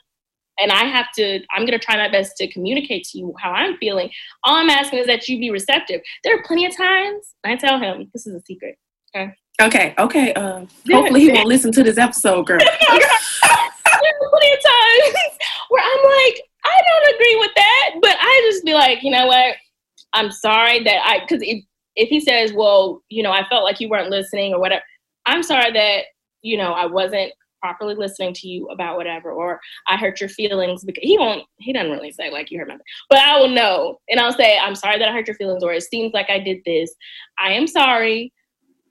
[0.61, 3.51] and I have to, I'm going to try my best to communicate to you how
[3.51, 4.11] I'm feeling.
[4.45, 6.03] All I'm asking is that you be receptive.
[6.23, 8.77] There are plenty of times, I tell him, this is a secret.
[9.17, 9.33] Okay.
[9.61, 9.95] Okay.
[9.99, 10.33] Okay.
[10.35, 12.59] Uh, hopefully he won't listen to this episode, girl.
[14.31, 18.75] plenty of times where I'm like, I don't agree with that, but I just be
[18.75, 19.57] like, you know what?
[20.13, 21.65] I'm sorry that I, because if,
[21.97, 24.83] if he says, well, you know, I felt like you weren't listening or whatever,
[25.27, 26.05] I'm sorry that
[26.43, 30.83] you know, I wasn't properly listening to you about whatever, or I hurt your feelings
[30.83, 32.79] because he won't, he doesn't really say like you hurt my,
[33.11, 33.99] but I will know.
[34.09, 36.39] And I'll say, I'm sorry that I hurt your feelings, or it seems like I
[36.39, 36.95] did this.
[37.39, 38.33] I am sorry,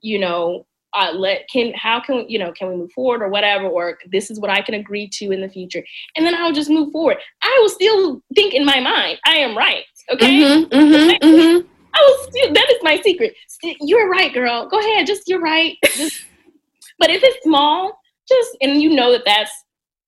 [0.00, 3.66] you know, uh, let can how can you know can we move forward or whatever
[3.66, 5.84] or this is what I can agree to in the future
[6.16, 7.18] and then I'll just move forward.
[7.42, 9.84] I will still think in my mind I am right.
[10.12, 11.68] Okay, mm-hmm, mm-hmm, mm-hmm.
[11.94, 13.34] I will still that is my secret.
[13.80, 14.68] You're right, girl.
[14.68, 15.76] Go ahead, just you're right.
[15.84, 16.24] Just
[16.98, 19.52] but if it's small, just and you know that that's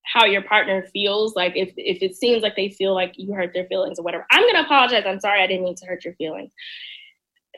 [0.04, 1.36] how your partner feels.
[1.36, 4.26] Like if if it seems like they feel like you hurt their feelings or whatever,
[4.30, 5.04] I'm gonna apologize.
[5.06, 6.52] I'm sorry, I didn't mean to hurt your feelings.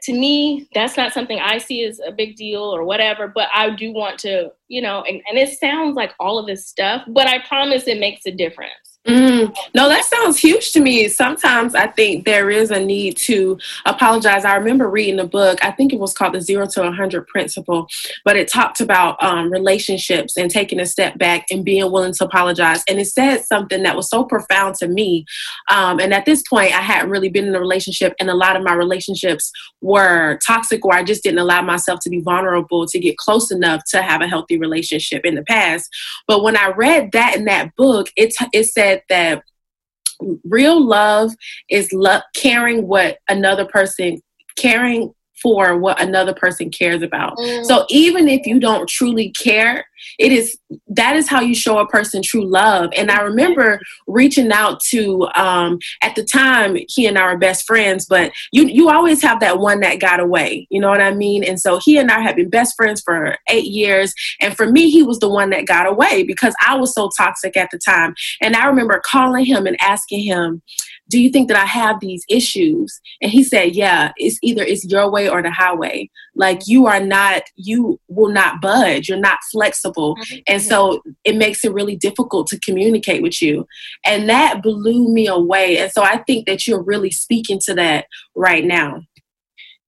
[0.05, 3.27] To me, that's not something I see as a big deal or whatever.
[3.27, 6.67] But I do want to, you know, and, and it sounds like all of this
[6.67, 8.94] stuff, but I promise it makes a difference.
[9.07, 11.09] Mm, no, that sounds huge to me.
[11.09, 14.47] Sometimes I think there is a need to apologize.
[14.47, 17.87] I remember reading a book, I think it was called The Zero to 100 Principle,
[18.25, 22.25] but it talked about um, relationships and taking a step back and being willing to
[22.25, 22.83] apologize.
[22.89, 25.27] And it said something that was so profound to me.
[25.71, 28.57] Um, and at this point, I hadn't really been in a relationship, and a lot
[28.57, 32.99] of my relationships were toxic, or I just didn't allow myself to be vulnerable to
[32.99, 35.91] get close enough to have a healthy relationship in the past.
[36.27, 39.43] But when I read that in that book, it, it said, said that
[40.45, 41.33] real love
[41.71, 44.21] is love caring what another person
[44.57, 47.37] caring for what another person cares about.
[47.37, 47.65] Mm.
[47.65, 49.85] So even if you don't truly care,
[50.19, 50.57] it is
[50.89, 52.91] that is how you show a person true love.
[52.97, 57.67] And I remember reaching out to um, at the time he and I were best
[57.67, 60.67] friends, but you you always have that one that got away.
[60.71, 61.45] You know what I mean?
[61.45, 64.15] And so he and I have been best friends for eight years.
[64.41, 67.57] And for me, he was the one that got away because I was so toxic
[67.57, 68.15] at the time.
[68.41, 70.63] And I remember calling him and asking him,
[71.09, 73.01] do you think that I have these issues?
[73.21, 76.11] And he said, yeah, it's either it's your way or the highway.
[76.35, 79.09] Like you are not, you will not budge.
[79.09, 80.17] You're not flexible.
[80.17, 80.39] Mm-hmm.
[80.49, 83.67] And so it makes it really difficult to communicate with you.
[84.05, 85.79] And that blew me away.
[85.79, 89.03] And so I think that you're really speaking to that right now.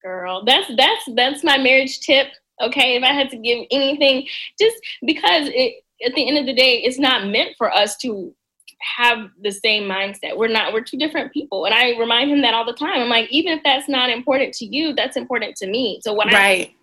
[0.03, 2.29] Girl, that's, that's, that's my marriage tip.
[2.63, 2.97] Okay.
[2.97, 4.27] If I had to give anything,
[4.59, 8.35] just because it, at the end of the day, it's not meant for us to
[8.81, 10.37] have the same mindset.
[10.37, 11.65] We're not, we're two different people.
[11.65, 13.01] And I remind him that all the time.
[13.01, 16.01] I'm like, even if that's not important to you, that's important to me.
[16.03, 16.75] So when right.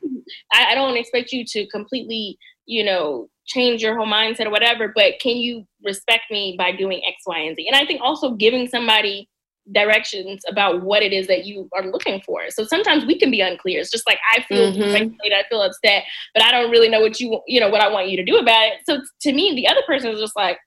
[0.52, 4.92] I, I don't expect you to completely, you know, change your whole mindset or whatever,
[4.96, 7.68] but can you respect me by doing X, Y, and Z?
[7.68, 9.30] And I think also giving somebody
[9.72, 12.50] directions about what it is that you are looking for.
[12.50, 13.80] So sometimes we can be unclear.
[13.80, 15.14] It's just like I feel mm-hmm.
[15.34, 16.04] I feel upset,
[16.34, 18.38] but I don't really know what you you know what I want you to do
[18.38, 18.74] about it.
[18.86, 20.58] So to me, the other person is just like,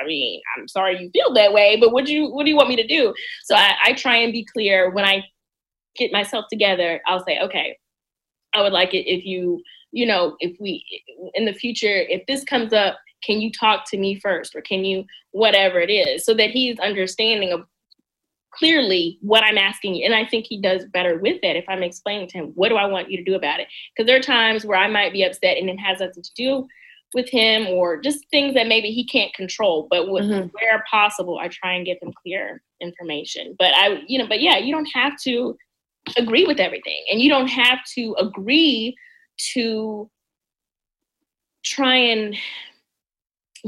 [0.00, 2.56] I mean, I'm sorry you feel that way, but what do you what do you
[2.56, 3.14] want me to do?
[3.44, 5.24] So I, I try and be clear when I
[5.96, 7.00] get myself together.
[7.06, 7.78] I'll say, okay,
[8.54, 10.84] I would like it if you, you know, if we
[11.34, 14.84] in the future, if this comes up, can you talk to me first, or can
[14.84, 17.66] you whatever it is, so that he's understanding of
[18.56, 20.06] clearly what I'm asking you.
[20.06, 22.76] And I think he does better with it if I'm explaining to him, what do
[22.76, 23.68] I want you to do about it?
[23.94, 26.66] Because there are times where I might be upset and it has nothing to do
[27.14, 30.48] with him or just things that maybe he can't control but mm-hmm.
[30.52, 34.56] where possible i try and give him clear information but i you know but yeah
[34.56, 35.56] you don't have to
[36.16, 38.94] agree with everything and you don't have to agree
[39.54, 40.10] to
[41.64, 42.36] try and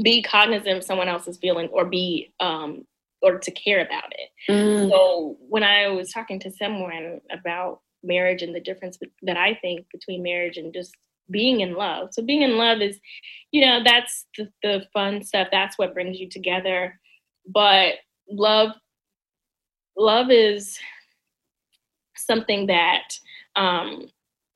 [0.01, 2.85] be cognizant of someone else's feeling or be um
[3.21, 4.89] or to care about it mm.
[4.89, 9.85] so when i was talking to someone about marriage and the difference that i think
[9.91, 10.95] between marriage and just
[11.31, 12.09] being in love.
[12.11, 12.99] So being in love is,
[13.51, 15.47] you know, that's the, the fun stuff.
[15.51, 16.99] That's what brings you together.
[17.47, 17.95] But
[18.29, 18.71] love,
[19.97, 20.77] love is
[22.15, 23.13] something that,
[23.55, 24.07] um,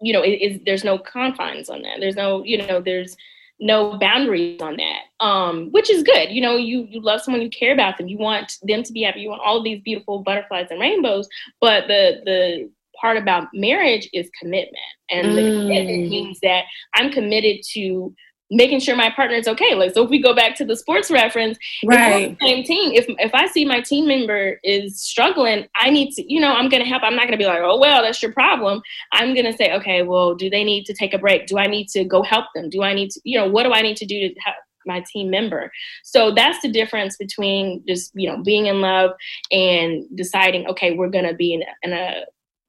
[0.02, 2.00] you know, is, there's no confines on that.
[2.00, 3.16] There's no, you know, there's
[3.60, 6.30] no boundaries on that, um, which is good.
[6.32, 9.04] You know, you you love someone, you care about them, you want them to be
[9.04, 11.30] happy, you want all these beautiful butterflies and rainbows.
[11.62, 14.78] But the the part about marriage is commitment.
[15.10, 15.36] And mm.
[15.36, 16.64] the commitment means that
[16.96, 18.14] I'm committed to
[18.54, 19.74] making sure my partner is okay.
[19.74, 22.38] Like, so if we go back to the sports reference, right?
[22.42, 22.92] same team.
[22.94, 26.70] If if I see my team member is struggling, I need to, you know, I'm
[26.70, 27.04] gonna help.
[27.04, 28.82] I'm not gonna be like, oh well, that's your problem.
[29.12, 31.48] I'm gonna say, okay, well, do they need to take a break?
[31.48, 32.70] Do I need to go help them?
[32.70, 34.56] Do I need to, you know, what do I need to do to help?
[34.86, 35.72] my team member.
[36.04, 39.12] So that's the difference between just you know being in love
[39.50, 42.26] and deciding okay we're gonna be in in a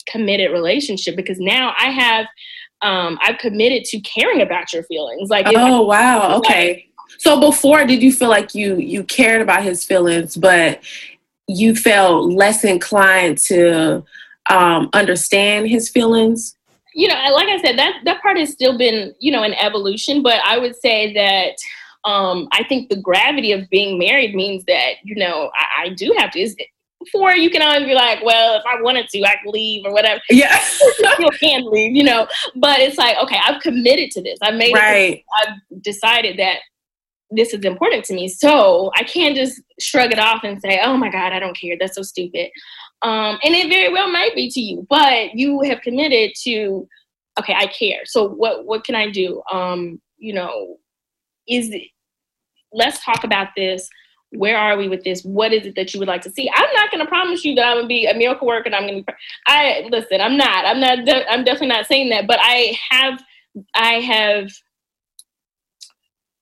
[0.07, 2.27] committed relationship because now I have
[2.83, 5.31] um I've committed to caring about your feelings.
[5.31, 6.69] Like Oh wow, okay.
[6.69, 6.89] Like,
[7.19, 10.81] so before did you feel like you you cared about his feelings but
[11.47, 14.05] you felt less inclined to
[14.51, 16.57] um understand his feelings?
[16.97, 20.23] You know, like I said, that that part has still been, you know, an evolution,
[20.23, 21.57] but I would say that
[22.05, 26.15] um, I think the gravity of being married means that you know I, I do
[26.19, 26.41] have to.
[26.41, 26.57] Is
[27.05, 29.93] before you can always be like, well, if I wanted to, I could leave or
[29.93, 30.21] whatever.
[30.31, 30.59] Yeah.
[31.19, 32.27] you can leave, you know.
[32.57, 34.39] But it's like, okay, I've committed to this.
[34.43, 35.15] I've made right.
[35.15, 35.23] it.
[35.41, 36.59] I've decided that
[37.31, 38.29] this is important to me.
[38.29, 41.77] So I can't just shrug it off and say, oh my God, I don't care.
[41.79, 42.51] That's so stupid.
[43.03, 46.89] Um, and it very well might be to you, but you have committed to,
[47.39, 48.01] okay, I care.
[48.05, 49.43] So what what can I do?
[49.53, 50.77] Um, you know,
[51.49, 51.83] is it,
[52.73, 53.89] let's talk about this
[54.31, 55.23] where are we with this?
[55.23, 56.51] What is it that you would like to see?
[56.55, 58.75] I'm not going to promise you that I'm going to be a miracle worker and
[58.75, 62.11] I'm going to be, I, listen, I'm not, I'm not, de- I'm definitely not saying
[62.11, 63.23] that, but I have,
[63.75, 64.51] I have,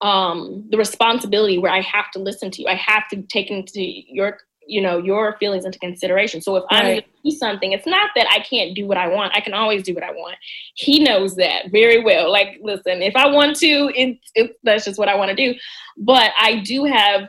[0.00, 2.68] um, the responsibility where I have to listen to you.
[2.68, 6.78] I have to take into your you know your feelings into consideration so if right.
[6.78, 9.40] i'm going to do something it's not that i can't do what i want i
[9.40, 10.36] can always do what i want
[10.74, 14.98] he knows that very well like listen if i want to it, it that's just
[14.98, 15.58] what i want to do
[15.96, 17.28] but i do have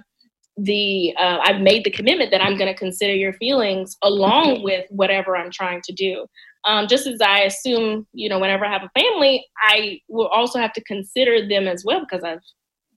[0.58, 4.86] the uh, i've made the commitment that i'm going to consider your feelings along with
[4.90, 6.26] whatever i'm trying to do.
[6.66, 10.60] Um, just as i assume you know whenever i have a family i will also
[10.60, 12.44] have to consider them as well because i've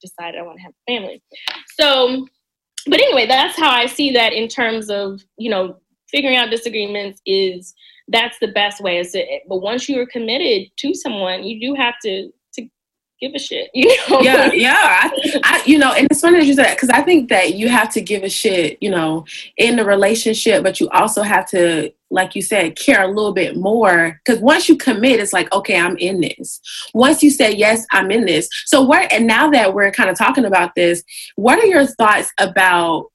[0.00, 1.22] decided i want to have a family.
[1.80, 2.26] So
[2.86, 5.76] but anyway, that's how I see that in terms of, you know,
[6.08, 7.74] figuring out disagreements is
[8.08, 8.98] that's the best way.
[8.98, 12.30] Is it, but once you are committed to someone, you do have to
[13.20, 13.70] give a shit.
[13.74, 14.20] You know?
[14.20, 14.74] Yeah, yeah.
[14.76, 17.68] I, I, you know, and it's funny that you said because I think that you
[17.68, 19.24] have to give a shit, you know,
[19.56, 23.56] in the relationship, but you also have to like you said, care a little bit
[23.56, 24.20] more.
[24.24, 26.60] Because once you commit, it's like, okay, I'm in this.
[26.94, 28.48] Once you say, yes, I'm in this.
[28.66, 31.02] So, what, and now that we're kind of talking about this,
[31.34, 33.06] what are your thoughts about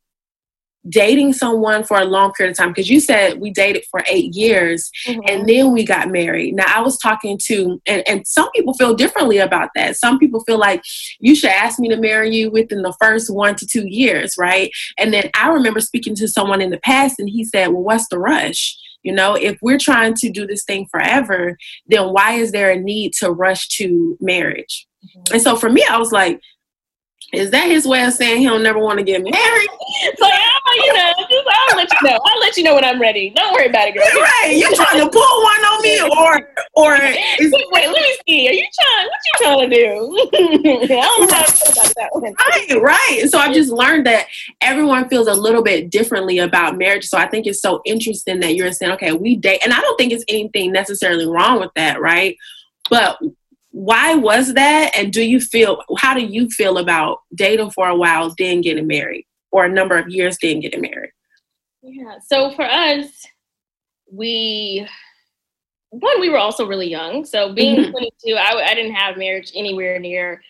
[0.89, 4.33] dating someone for a long period of time because you said we dated for eight
[4.35, 5.19] years mm-hmm.
[5.27, 8.93] and then we got married now i was talking to and, and some people feel
[8.93, 10.83] differently about that some people feel like
[11.19, 14.71] you should ask me to marry you within the first one to two years right
[14.97, 18.07] and then i remember speaking to someone in the past and he said well what's
[18.09, 22.51] the rush you know, if we're trying to do this thing forever, then why is
[22.51, 24.87] there a need to rush to marriage?
[25.03, 25.33] Mm-hmm.
[25.33, 26.39] And so for me, I was like,
[27.33, 29.69] is that his way of saying he'll never want to get married?
[30.17, 32.19] so oh, you know, just, I'll let you know.
[32.25, 33.31] I'll let you know when I'm ready.
[33.35, 34.03] Don't worry about it, girl.
[34.21, 34.55] Right?
[34.57, 36.95] You're trying to pull one on me, or or
[37.39, 37.87] is, wait?
[37.87, 38.49] Let me see.
[38.49, 39.07] Are you trying?
[39.07, 40.29] What you trying to do?
[40.97, 42.23] I don't know how to feel about that one.
[42.23, 43.29] Right, right.
[43.29, 44.27] So I've just learned that
[44.59, 47.07] everyone feels a little bit differently about marriage.
[47.07, 49.97] So I think it's so interesting that you're saying, okay, we date, and I don't
[49.97, 52.37] think it's anything necessarily wrong with that, right?
[52.89, 53.19] But
[53.71, 54.91] why was that?
[54.95, 58.87] And do you feel how do you feel about dating for a while then getting
[58.87, 61.11] married or a number of years then getting married?
[61.81, 63.07] Yeah so for us
[64.11, 64.87] we
[65.89, 67.25] one we were also really young.
[67.25, 67.91] So being mm-hmm.
[67.91, 70.41] 22 I, I didn't have marriage anywhere near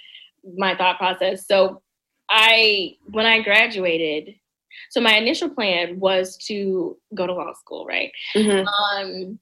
[0.57, 1.47] my thought process.
[1.47, 1.81] So
[2.33, 4.33] i when i graduated
[4.89, 8.11] so my initial plan was to go to law school right?
[8.35, 8.67] Mm-hmm.
[8.67, 9.39] um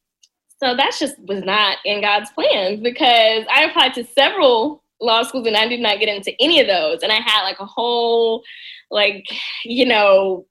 [0.61, 5.47] so that's just was not in God's plans because I applied to several law schools
[5.47, 7.01] and I did not get into any of those.
[7.01, 8.43] And I had like a whole,
[8.91, 9.25] like,
[9.63, 10.45] you know,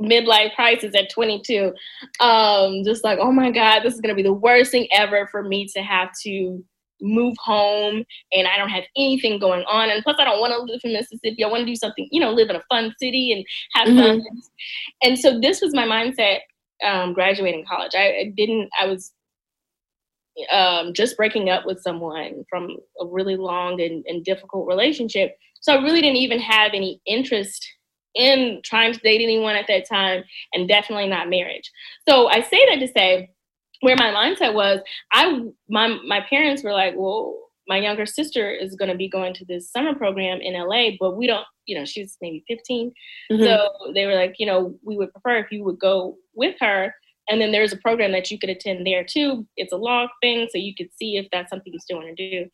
[0.00, 1.72] midlife crisis at 22.
[2.20, 5.28] Um, just like, oh my God, this is going to be the worst thing ever
[5.30, 6.64] for me to have to
[7.02, 9.90] move home and I don't have anything going on.
[9.90, 11.44] And plus, I don't want to live in Mississippi.
[11.44, 14.20] I want to do something, you know, live in a fun city and have mm-hmm.
[14.20, 14.26] fun.
[15.02, 16.40] And so this was my mindset
[16.84, 17.92] um, graduating college.
[17.94, 19.12] I, I didn't, I was
[20.52, 25.36] um, just breaking up with someone from a really long and, and difficult relationship.
[25.60, 27.66] So I really didn't even have any interest
[28.14, 31.70] in trying to date anyone at that time and definitely not marriage.
[32.08, 33.30] So I say that to say
[33.80, 34.80] where my mindset was,
[35.12, 37.38] I my my parents were like, well,
[37.70, 41.16] my younger sister is going to be going to this summer program in LA, but
[41.16, 42.92] we don't, you know, she's maybe 15.
[43.30, 43.44] Mm-hmm.
[43.44, 46.92] So they were like, you know, we would prefer if you would go with her
[47.30, 49.46] and then there's a program that you could attend there too.
[49.56, 52.30] It's a log thing, so you could see if that's something you still want to
[52.30, 52.50] do.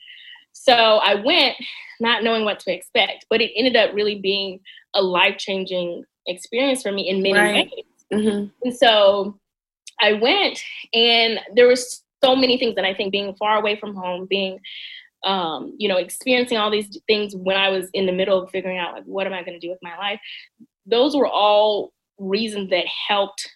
[0.53, 1.57] So I went
[2.01, 4.61] not knowing what to expect, but it ended up really being
[4.95, 7.71] a life changing experience for me in many right.
[7.71, 7.85] ways.
[8.13, 8.47] Mm-hmm.
[8.63, 9.39] And so
[10.01, 10.61] I went,
[10.95, 14.61] and there was so many things that I think being far away from home, being
[15.25, 18.79] um, you know, experiencing all these things when I was in the middle of figuring
[18.79, 20.21] out like what am I going to do with my life.
[20.87, 23.56] Those were all reasons that helped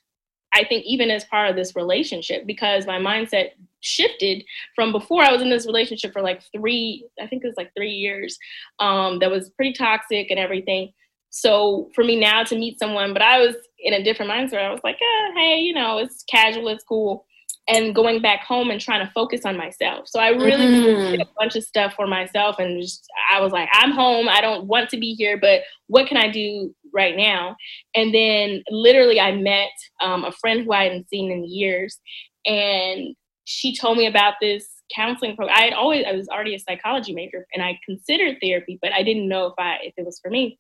[0.52, 5.32] I think even as part of this relationship, because my mindset shifted from before I
[5.32, 8.38] was in this relationship for like three, I think it was like three years,
[8.78, 10.92] um, that was pretty toxic and everything.
[11.30, 14.64] So for me now to meet someone, but I was in a different mindset.
[14.64, 17.24] I was like, eh, hey, you know, it's casual, it's cool.
[17.70, 20.09] And going back home and trying to focus on myself.
[20.09, 21.11] So I really mm.
[21.12, 24.28] did a bunch of stuff for myself and just I was like, I'm home.
[24.28, 27.56] I don't want to be here, but what can I do right now.
[27.94, 31.98] And then literally, I met um, a friend who I hadn't seen in years,
[32.46, 35.56] and she told me about this counseling program.
[35.56, 39.02] I had always I was already a psychology major, and I considered therapy, but I
[39.02, 40.59] didn't know if I if it was for me.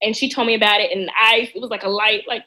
[0.00, 2.44] And she told me about it, and I it was like a light, like,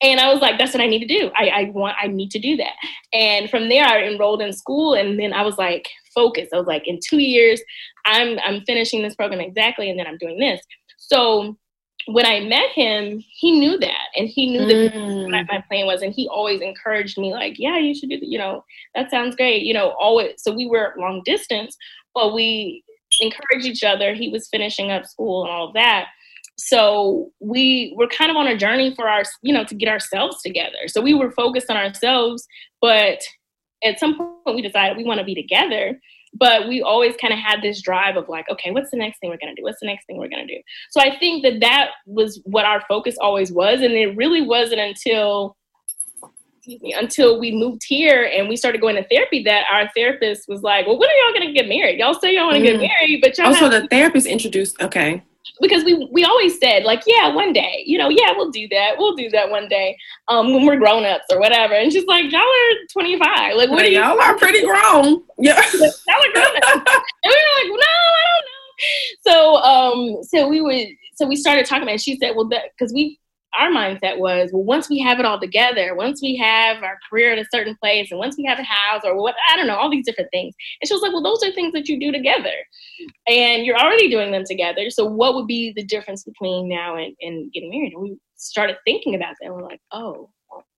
[0.00, 1.30] and I was like, that's what I need to do.
[1.36, 2.72] I, I want, I need to do that.
[3.12, 6.54] And from there, I enrolled in school, and then I was like focused.
[6.54, 7.60] I was like, in two years,
[8.06, 10.60] I'm I'm finishing this program exactly, and then I'm doing this.
[10.96, 11.56] So
[12.06, 15.30] when I met him, he knew that, and he knew that mm.
[15.30, 18.28] my, my plan was, and he always encouraged me, like, "Yeah, you should do that.
[18.28, 19.62] You know, that sounds great.
[19.62, 21.76] You know, always." So we were long distance,
[22.14, 22.84] but we
[23.20, 24.14] encouraged each other.
[24.14, 26.08] He was finishing up school and all of that.
[26.56, 30.40] So we were kind of on a journey for our, you know, to get ourselves
[30.42, 30.86] together.
[30.86, 32.46] So we were focused on ourselves,
[32.80, 33.20] but
[33.84, 35.98] at some point we decided we want to be together
[36.36, 39.30] but we always kind of had this drive of like okay what's the next thing
[39.30, 41.42] we're going to do what's the next thing we're going to do so i think
[41.42, 45.56] that that was what our focus always was and it really wasn't until
[46.66, 50.62] me, until we moved here and we started going to therapy that our therapist was
[50.62, 52.78] like well when are y'all going to get married y'all say y'all want to mm.
[52.78, 55.22] get married but y'all also the therapist introduced okay
[55.60, 58.94] because we we always said like yeah one day you know yeah we'll do that
[58.98, 59.96] we'll do that one day
[60.28, 61.74] um when we're grown ups or whatever.
[61.74, 65.22] And she's like y'all are 25 like what are y'all are pretty grown.
[65.38, 65.60] Yeah.
[65.72, 66.82] Y'all are grown and
[67.24, 69.26] we were like no I don't know.
[69.26, 72.00] So um so we would so we started talking about it.
[72.00, 73.18] she said well that because we
[73.58, 77.32] our mindset was, well, once we have it all together, once we have our career
[77.32, 79.76] at a certain place, and once we have a house or what, I don't know,
[79.76, 80.54] all these different things.
[80.80, 82.54] And she was like, well, those are things that you do together.
[83.26, 84.90] And you're already doing them together.
[84.90, 87.92] So what would be the difference between now and, and getting married?
[87.92, 89.46] And we started thinking about that.
[89.46, 90.30] And we're like, oh,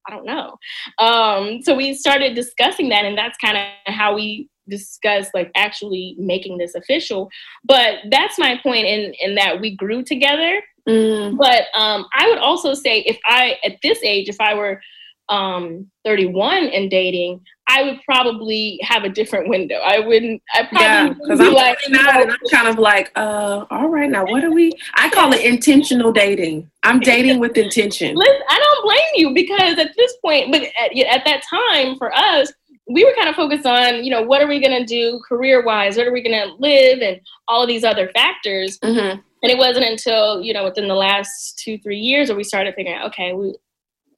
[0.06, 0.56] I don't know.
[0.98, 6.16] Um, so we started discussing that, and that's kind of how we discuss like actually
[6.18, 7.28] making this official.
[7.64, 11.36] But that's my point in in that we grew together Mm.
[11.36, 14.80] But um, I would also say if I, at this age, if I were
[15.28, 19.76] um, 31 and dating, I would probably have a different window.
[19.84, 23.64] I wouldn't, I probably yeah, because I'm like, 39 and I'm kind of like, uh,
[23.70, 24.72] all right, now what are we?
[24.94, 26.70] I call it intentional dating.
[26.84, 28.14] I'm dating with intention.
[28.16, 32.16] Listen, I don't blame you because at this point, but at, at that time for
[32.16, 32.52] us,
[32.88, 35.64] we were kind of focused on, you know, what are we going to do career
[35.64, 35.96] wise?
[35.96, 37.00] What are we going to live?
[37.00, 38.78] And all of these other factors.
[38.78, 39.20] Mm-hmm.
[39.46, 42.74] And it wasn't until, you know, within the last two, three years where we started
[42.74, 43.54] figuring out, okay, we,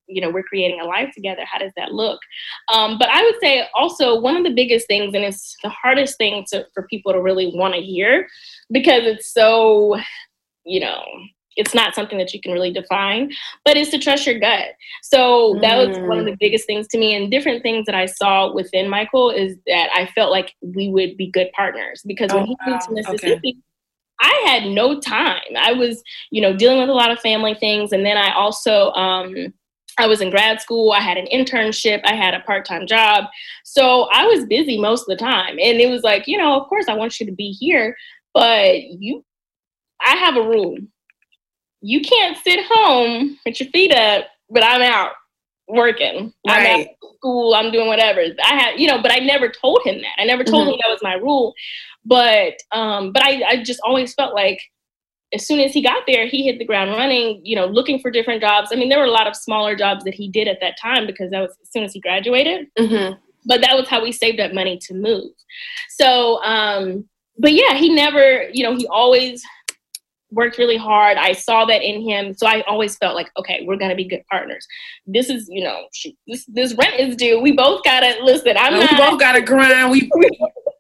[0.07, 1.43] you know, we're creating a life together.
[1.45, 2.19] How does that look?
[2.73, 6.17] Um, but I would say also one of the biggest things, and it's the hardest
[6.17, 8.27] thing to, for people to really want to hear
[8.73, 9.99] because it's so,
[10.65, 11.05] you know,
[11.57, 13.31] it's not something that you can really define,
[13.67, 14.69] but it's to trust your gut.
[15.03, 16.39] So that was one of the mm.
[16.39, 17.15] biggest things to me.
[17.15, 21.19] And different things that I saw within Michael is that I felt like we would
[21.19, 23.63] be good partners because when oh, he moved to Mississippi, okay.
[24.21, 25.43] I had no time.
[25.57, 27.93] I was, you know, dealing with a lot of family things.
[27.93, 29.53] And then I also, um,
[29.99, 30.93] I was in grad school.
[30.93, 32.01] I had an internship.
[32.05, 33.25] I had a part time job.
[33.65, 35.59] So I was busy most of the time.
[35.61, 37.97] And it was like, you know, of course, I want you to be here,
[38.35, 39.25] but you,
[40.01, 40.79] I have a rule.
[41.81, 45.13] You can't sit home with your feet up, but I'm out
[45.69, 46.33] working.
[46.47, 46.67] Right.
[46.67, 47.55] I'm at school.
[47.55, 48.21] I'm doing whatever.
[48.45, 50.15] I had, you know, but I never told him that.
[50.19, 50.73] I never told mm-hmm.
[50.73, 51.55] him that was my rule.
[52.05, 54.61] But um, but I, I just always felt like
[55.35, 58.11] as soon as he got there, he hit the ground running, you know, looking for
[58.11, 58.71] different jobs.
[58.73, 61.07] I mean, there were a lot of smaller jobs that he did at that time
[61.07, 62.69] because that was as soon as he graduated.
[62.79, 63.15] Mm-hmm.
[63.45, 65.31] But that was how we saved up money to move.
[65.91, 67.07] So, um,
[67.39, 69.43] but yeah, he never, you know, he always
[70.31, 71.17] worked really hard.
[71.17, 72.35] I saw that in him.
[72.35, 74.67] So I always felt like, okay, we're gonna be good partners.
[75.07, 75.87] This is, you know,
[76.27, 77.41] this this rent is due.
[77.41, 78.57] We both gotta listen.
[78.59, 79.91] I'm we not, both gotta grind.
[79.91, 80.11] We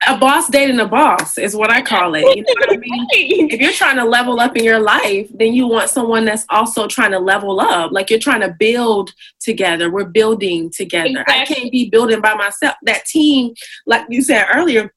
[0.06, 2.20] a boss dating a boss is what I call it.
[2.20, 3.50] You know what I mean?
[3.50, 6.86] if you're trying to level up in your life, then you want someone that's also
[6.86, 7.90] trying to level up.
[7.92, 9.90] Like you're trying to build together.
[9.90, 11.20] We're building together.
[11.20, 11.34] Exactly.
[11.34, 12.76] I can't be building by myself.
[12.84, 13.54] That team,
[13.86, 14.92] like you said earlier,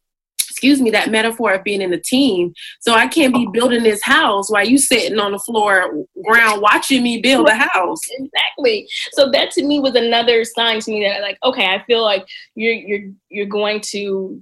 [0.62, 2.53] excuse me, that metaphor of being in a team.
[2.82, 7.01] So I can't be building this house while you sitting on the floor ground watching
[7.01, 7.99] me build a house.
[8.12, 8.88] Exactly.
[9.14, 12.28] So that to me was another sign to me that like, okay, I feel like
[12.53, 14.39] you're you're you're going to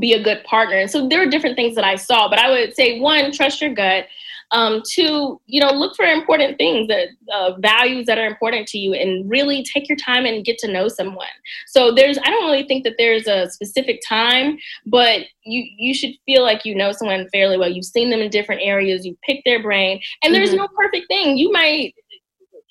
[0.00, 0.76] be a good partner.
[0.76, 3.60] And so there are different things that I saw, but I would say one, trust
[3.60, 4.06] your gut.
[4.50, 8.78] Um, two, you know, look for important things that uh, values that are important to
[8.78, 11.26] you, and really take your time and get to know someone.
[11.66, 16.12] So there's, I don't really think that there's a specific time, but you you should
[16.26, 17.68] feel like you know someone fairly well.
[17.68, 20.58] You've seen them in different areas, you pick their brain, and there's mm-hmm.
[20.58, 21.36] no perfect thing.
[21.36, 21.94] You might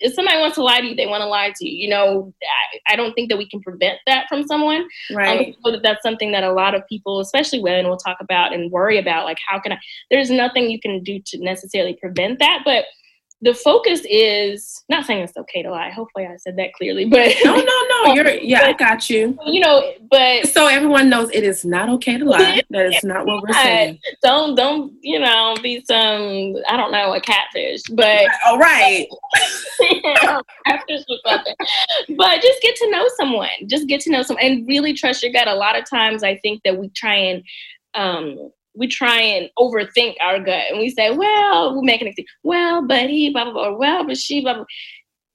[0.04, 1.84] if somebody wants to lie to you, they want to lie to you.
[1.84, 4.86] You know, I, I don't think that we can prevent that from someone.
[5.12, 5.56] Right.
[5.64, 8.70] Um, that that's something that a lot of people, especially women, will talk about and
[8.70, 9.24] worry about.
[9.24, 9.80] Like, how can I?
[10.12, 12.86] There's nothing you can do to necessarily prevent that, but
[13.44, 15.90] the focus is not saying it's okay to lie.
[15.90, 17.06] Hopefully, I said that clearly.
[17.06, 18.14] But no, no, no.
[18.14, 19.38] You're yeah, but, I got you.
[19.46, 22.62] You know, but so everyone knows it is not okay to lie.
[22.70, 24.00] That is not what we're saying.
[24.24, 29.08] Don't don't you know be some I don't know a catfish, but all right.
[30.66, 31.56] catfish or something.
[32.16, 33.50] But just get to know someone.
[33.68, 35.50] Just get to know someone and really trust your gut.
[35.50, 37.44] A lot of times, I think that we try and
[37.94, 42.30] um, we try and overthink our gut and we say, well, we make an excuse.
[42.44, 43.78] Well, but he, blah, blah, blah.
[43.78, 44.66] Well, but she, blah, blah.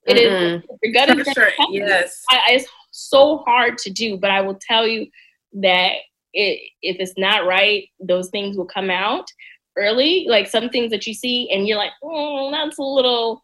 [0.05, 0.55] It mm-hmm.
[0.57, 1.49] is, your gut is sure.
[1.69, 2.23] Yes.
[2.29, 5.07] I, it's so hard to do, but I will tell you
[5.53, 5.93] that
[6.33, 9.25] it, if it's not right, those things will come out
[9.77, 10.25] early.
[10.27, 13.41] Like some things that you see, and you're like, oh, that's a little.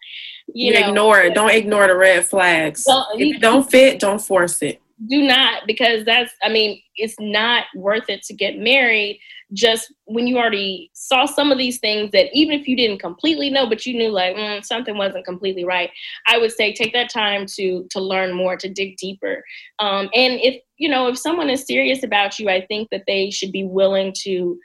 [0.48, 1.34] You, you know, ignore it.
[1.34, 2.84] Don't ignore the red flags.
[2.88, 4.82] Well, if you don't fit, don't force it.
[5.08, 6.32] Do not because that's.
[6.43, 9.20] I mean, it's not worth it to get married
[9.54, 13.50] just when you already saw some of these things that even if you didn't completely
[13.50, 15.91] know but you knew like mm, something wasn't completely right
[16.28, 19.43] i would say take that time to to learn more to dig deeper.
[19.80, 23.30] Um, and if you know if someone is serious about you i think that they
[23.30, 24.58] should be willing to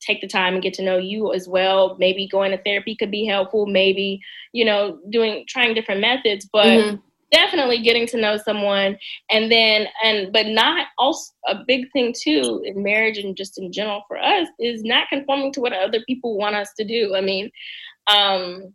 [0.00, 1.96] take the time and get to know you as well.
[1.98, 4.20] Maybe going to therapy could be helpful maybe
[4.52, 6.96] you know doing trying different methods but mm-hmm
[7.32, 8.96] definitely getting to know someone
[9.30, 13.72] and then and but not also a big thing too in marriage and just in
[13.72, 17.20] general for us is not conforming to what other people want us to do i
[17.20, 17.50] mean
[18.06, 18.72] um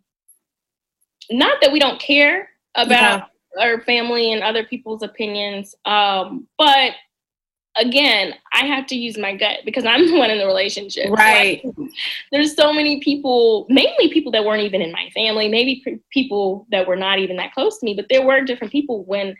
[1.30, 3.28] not that we don't care about
[3.58, 3.64] yeah.
[3.64, 6.92] our family and other people's opinions um but
[7.76, 11.10] again, I have to use my gut because I'm the one in the relationship.
[11.10, 11.62] Right.
[11.62, 11.88] So
[12.30, 16.86] there's so many people, mainly people that weren't even in my family, maybe people that
[16.86, 19.36] were not even that close to me, but there were different people when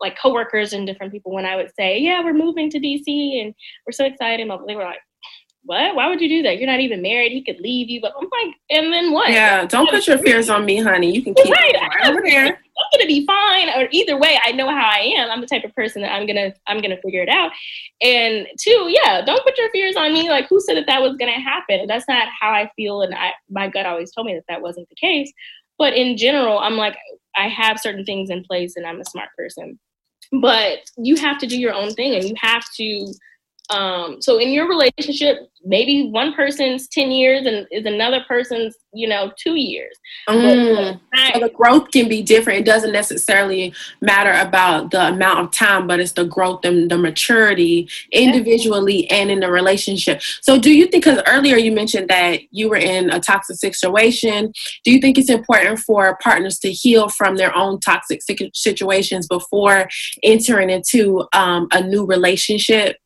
[0.00, 3.54] like coworkers and different people when I would say, "Yeah, we're moving to DC and
[3.86, 4.98] we're so excited." And they were like,
[5.64, 5.94] what?
[5.94, 6.58] Why would you do that?
[6.58, 7.32] You're not even married.
[7.32, 8.00] He could leave you.
[8.00, 9.30] But I'm like, and then what?
[9.30, 11.14] Yeah, don't put your fears on me, honey.
[11.14, 12.46] You can keep right, right over there.
[12.46, 13.68] I'm gonna be fine.
[13.68, 15.30] Or either way, I know how I am.
[15.30, 17.52] I'm the type of person that I'm gonna I'm gonna figure it out.
[18.00, 20.28] And two, yeah, don't put your fears on me.
[20.28, 21.86] Like, who said that that was gonna happen?
[21.86, 23.02] That's not how I feel.
[23.02, 25.32] And I my gut always told me that that wasn't the case.
[25.78, 26.96] But in general, I'm like,
[27.36, 29.78] I have certain things in place, and I'm a smart person.
[30.40, 33.14] But you have to do your own thing, and you have to
[33.70, 39.08] um, so in your relationship, maybe one person's 10 years and is another person's, you
[39.08, 39.96] know, two years.
[40.28, 41.00] Mm.
[41.32, 42.60] so the growth can be different.
[42.60, 46.98] It doesn't necessarily matter about the amount of time, but it's the growth and the
[46.98, 50.20] maturity individually and in the relationship.
[50.40, 54.52] So do you think, because earlier you mentioned that you were in a toxic situation,
[54.84, 58.20] do you think it's important for partners to heal from their own toxic
[58.54, 59.88] situations before
[60.22, 62.96] entering into um, a new relationship?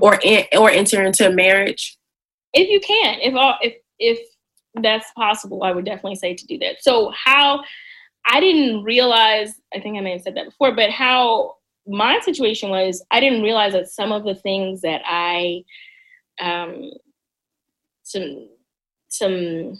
[0.00, 0.18] Or
[0.56, 1.96] or enter into a marriage?
[2.54, 4.18] If you can, if all, if if
[4.80, 6.82] that's possible, I would definitely say to do that.
[6.82, 7.62] So how
[8.26, 12.70] I didn't realize, I think I may have said that before, but how my situation
[12.70, 15.64] was, I didn't realize that some of the things that I
[16.40, 16.90] um
[18.02, 18.48] some
[19.08, 19.78] some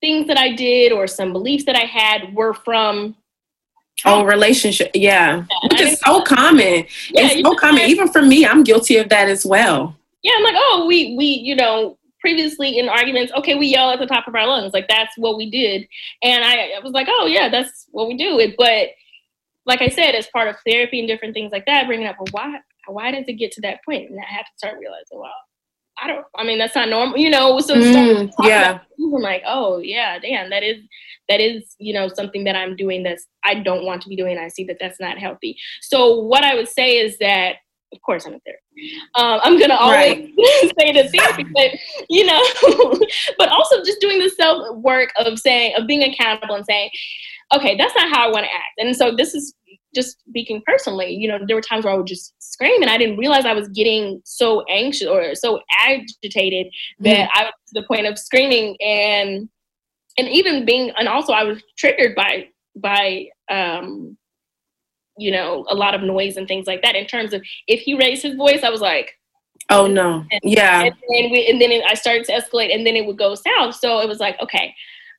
[0.00, 3.14] things that I did or some beliefs that I had were from
[4.04, 4.90] Oh, relationship.
[4.94, 5.44] Yeah.
[5.70, 6.86] Which is so common.
[7.10, 7.82] Yeah, it's so common.
[7.82, 9.96] Even for me, I'm guilty of that as well.
[10.22, 13.98] Yeah, I'm like, oh, we we, you know, previously in arguments, okay, we yell at
[13.98, 14.72] the top of our lungs.
[14.72, 15.88] Like that's what we did.
[16.22, 18.38] And I, I was like, oh yeah, that's what we do.
[18.38, 18.90] It but
[19.66, 22.28] like I said, as part of therapy and different things like that, bringing up, well,
[22.32, 24.10] why why does it get to that point?
[24.10, 25.32] And I have to start realizing, well,
[26.02, 26.26] I don't.
[26.36, 27.58] I mean, that's not normal, you know.
[27.60, 30.82] So mm, yeah, I'm like, oh yeah, damn, that is
[31.30, 34.36] that is you know something that i'm doing that's i don't want to be doing
[34.36, 37.56] i see that that's not healthy so what i would say is that
[37.94, 40.72] of course i'm a therapist um, i'm gonna always right.
[40.78, 41.70] say the therapy but
[42.10, 42.42] you know
[43.38, 46.90] but also just doing the self work of saying of being accountable and saying
[47.54, 49.54] okay that's not how i want to act and so this is
[49.94, 52.96] just speaking personally you know there were times where i would just scream and i
[52.96, 56.66] didn't realize i was getting so anxious or so agitated
[57.00, 57.30] that mm.
[57.34, 59.48] i was to the point of screaming and
[60.20, 64.16] and even being and also I was triggered by by um
[65.16, 66.94] you know a lot of noise and things like that.
[66.94, 69.12] In terms of if he raised his voice I was like
[69.70, 70.24] oh no.
[70.30, 70.82] And, yeah.
[70.82, 73.76] And then, we, and then I started to escalate and then it would go south.
[73.76, 74.74] So it was like okay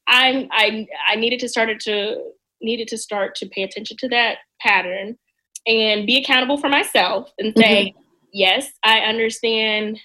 [0.08, 2.22] I'm I I needed to start to
[2.62, 5.18] needed to start to pay attention to that pattern
[5.66, 8.02] and be accountable for myself and say mm-hmm.
[8.34, 9.99] yes I understand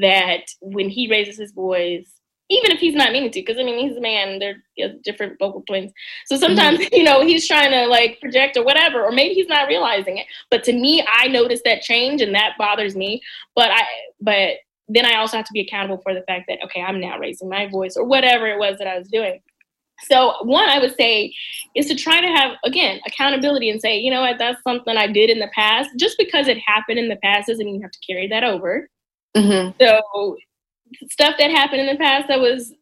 [0.00, 2.10] that when he raises his voice
[2.50, 4.62] even if he's not meaning to, because I mean he's a man, they're
[5.02, 5.92] different vocal twins.
[6.26, 6.88] So sometimes mm-hmm.
[6.94, 10.26] you know he's trying to like project or whatever, or maybe he's not realizing it.
[10.50, 13.22] But to me, I notice that change, and that bothers me.
[13.54, 13.82] But I,
[14.20, 14.50] but
[14.88, 17.48] then I also have to be accountable for the fact that okay, I'm now raising
[17.48, 19.40] my voice or whatever it was that I was doing.
[20.02, 21.32] So one I would say
[21.74, 25.06] is to try to have again accountability and say, you know what, that's something I
[25.06, 25.90] did in the past.
[25.98, 28.88] Just because it happened in the past doesn't mean you have to carry that over.
[29.36, 29.70] Mm-hmm.
[29.80, 30.36] So
[31.10, 32.72] stuff that happened in the past that was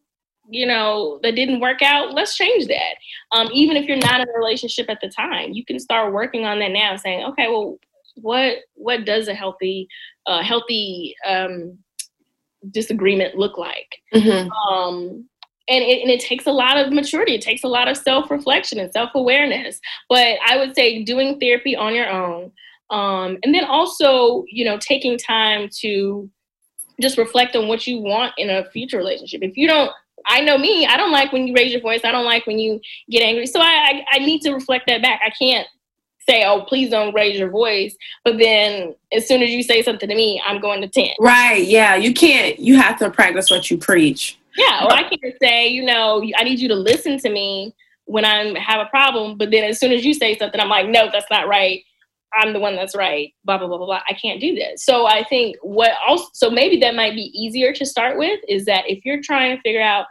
[0.49, 2.95] you know that didn't work out let's change that.
[3.31, 6.45] Um, even if you're not in a relationship at the time you can start working
[6.45, 7.77] on that now saying okay well
[8.15, 9.87] what what does a healthy
[10.27, 11.77] uh, healthy um,
[12.71, 13.95] disagreement look like?
[14.13, 14.51] Mm-hmm.
[14.51, 15.27] um,
[15.69, 17.35] and it, and it takes a lot of maturity.
[17.35, 19.79] It takes a lot of self-reflection and self-awareness.
[20.09, 22.51] But i would say doing therapy on your own
[22.89, 26.29] Um, and then also, you know, taking time to
[27.01, 29.41] just reflect on what you want in a future relationship.
[29.41, 29.91] If you don't,
[30.25, 32.01] I know me, I don't like when you raise your voice.
[32.03, 32.79] I don't like when you
[33.09, 33.47] get angry.
[33.47, 35.21] So I, I, I need to reflect that back.
[35.25, 35.67] I can't
[36.27, 37.95] say, oh, please don't raise your voice.
[38.23, 41.09] But then as soon as you say something to me, I'm going to 10.
[41.19, 41.65] Right.
[41.65, 41.95] Yeah.
[41.95, 44.37] You can't, you have to practice what you preach.
[44.55, 44.85] Yeah.
[44.85, 47.73] Or I can't say, you know, I need you to listen to me
[48.05, 49.37] when I have a problem.
[49.37, 51.83] But then as soon as you say something, I'm like, no, that's not right.
[52.35, 54.01] I'm the one that's right, blah, blah, blah, blah, blah.
[54.09, 54.83] I can't do this.
[54.83, 58.65] So I think what also, so maybe that might be easier to start with is
[58.65, 60.05] that if you're trying to figure out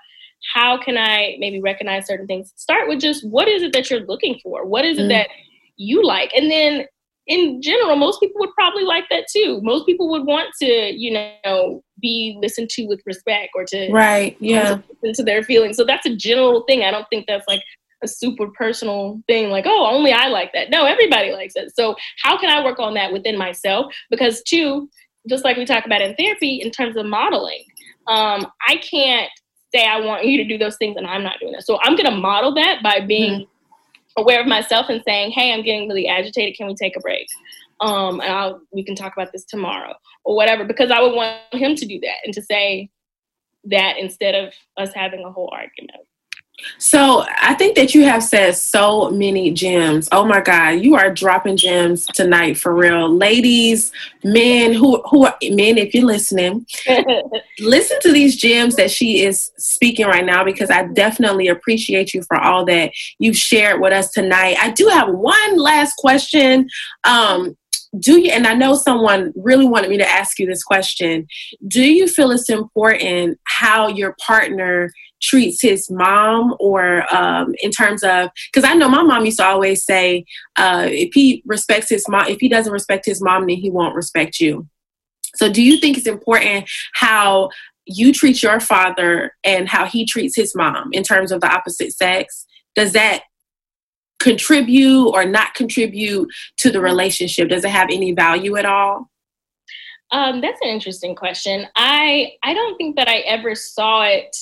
[0.55, 4.07] how can I maybe recognize certain things, start with just what is it that you're
[4.07, 4.67] looking for?
[4.67, 5.09] What is it mm.
[5.11, 5.29] that
[5.77, 6.33] you like?
[6.35, 6.87] And then
[7.27, 9.61] in general, most people would probably like that too.
[9.63, 14.37] Most people would want to, you know, be listened to with respect or to right,
[14.41, 14.79] yeah,
[15.15, 15.77] to their feelings.
[15.77, 16.83] So that's a general thing.
[16.83, 17.63] I don't think that's like
[18.03, 20.71] a super personal thing like oh only i like that.
[20.71, 23.93] No everybody likes it so how can i work on that within myself?
[24.11, 24.89] Because two
[25.29, 27.65] just like we talk about in therapy in terms of modeling
[28.09, 29.31] um, i can't
[29.75, 31.97] say i want you to do those things and i'm not doing it so i'm
[31.97, 34.21] going to model that by being mm-hmm.
[34.23, 36.57] aware of myself and saying hey i'm getting really agitated.
[36.57, 37.27] Can we take a break?
[37.81, 39.95] Um, and I'll, we can talk about this tomorrow
[40.25, 42.91] or whatever because i would want him to do that and to say
[43.65, 46.03] that instead of us having a whole argument
[46.79, 50.09] so I think that you have said so many gems.
[50.13, 53.93] Oh my God, you are dropping gems tonight for real, ladies,
[54.25, 55.79] men who who are men.
[55.79, 56.67] If you're listening,
[57.61, 62.23] listen to these gems that she is speaking right now because I definitely appreciate you
[62.23, 64.57] for all that you've shared with us tonight.
[64.61, 66.69] I do have one last question.
[67.05, 67.57] Um,
[67.99, 71.27] do you and i know someone really wanted me to ask you this question
[71.69, 74.91] do you feel it's important how your partner
[75.23, 79.47] treats his mom or um, in terms of because i know my mom used to
[79.47, 80.25] always say
[80.57, 83.95] uh, if he respects his mom if he doesn't respect his mom then he won't
[83.95, 84.69] respect you.
[85.37, 87.51] So do you think it's important how
[87.87, 91.93] you treat your father and how he treats his mom in terms of the opposite
[91.93, 92.47] sex?
[92.75, 93.23] Does that
[94.21, 97.49] contribute or not contribute to the relationship?
[97.49, 99.11] Does it have any value at all?
[100.13, 101.67] Um, that's an interesting question.
[101.75, 104.37] I i don't think that i ever saw it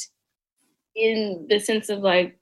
[0.95, 2.39] in the sense of like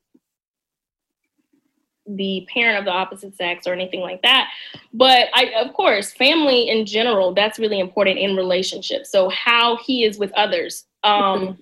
[2.07, 4.51] the parent of the opposite sex or anything like that.
[4.92, 9.11] But I, of course, family in general, that's really important in relationships.
[9.11, 10.84] So how he is with others.
[11.05, 11.53] Um, mm-hmm.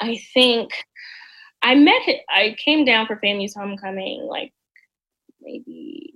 [0.00, 0.72] I think
[1.62, 4.52] I met him, I came down for family's homecoming like
[5.40, 6.14] maybe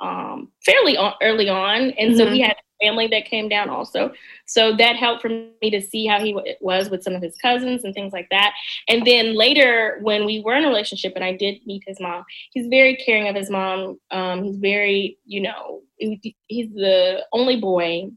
[0.00, 1.90] um, fairly on, early on.
[1.92, 2.18] And mm-hmm.
[2.18, 4.12] so we had family that came down also.
[4.46, 7.36] So that helped for me to see how he w- was with some of his
[7.36, 8.52] cousins and things like that.
[8.88, 12.24] And then later, when we were in a relationship and I did meet his mom,
[12.52, 13.98] he's very caring of his mom.
[14.10, 18.10] Um, he's very, you know, he's the only boy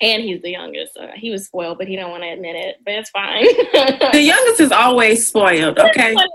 [0.00, 0.96] and he's the youngest.
[0.96, 2.76] Uh, he was spoiled, but he don't want to admit it.
[2.84, 3.44] But it's fine.
[4.12, 5.78] the youngest is always spoiled.
[5.78, 6.28] Okay, like,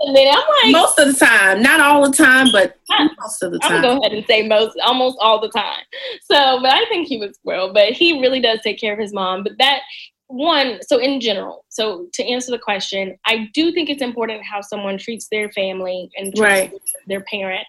[0.70, 3.72] most of the time, not all the time, but I, most of the time.
[3.72, 5.82] I'm go ahead and say most, almost all the time.
[6.30, 7.74] So, but I think he was spoiled.
[7.74, 9.42] But he really does take care of his mom.
[9.42, 9.80] But that
[10.28, 14.60] one, so in general, so to answer the question, I do think it's important how
[14.60, 16.72] someone treats their family and right.
[17.08, 17.66] their parent.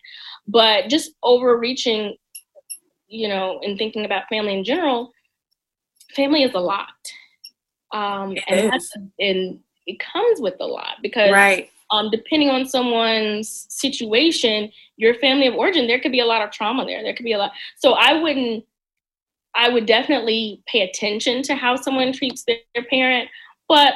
[0.48, 2.16] But just overreaching,
[3.08, 5.12] you know, and thinking about family in general
[6.16, 6.88] family is a lot.
[7.94, 11.70] Um, and that's, and it comes with a lot because right.
[11.92, 16.52] um, depending on someone's situation, your family of origin, there could be a lot of
[16.52, 17.02] trauma there.
[17.02, 17.52] There could be a lot.
[17.78, 18.66] So I wouldn't,
[19.56, 23.30] I would definitely pay attention to how someone treats their, their parent,
[23.68, 23.94] but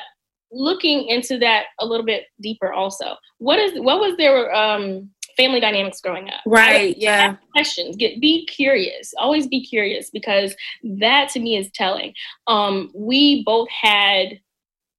[0.52, 3.16] looking into that a little bit deeper also.
[3.38, 5.10] What is, what was their, um,
[5.42, 6.42] family dynamics growing up.
[6.46, 6.96] Right.
[6.98, 7.36] Yeah.
[7.52, 7.96] Questions.
[7.96, 9.14] Get be curious.
[9.18, 12.14] Always be curious because that to me is telling.
[12.48, 14.40] Um, we both had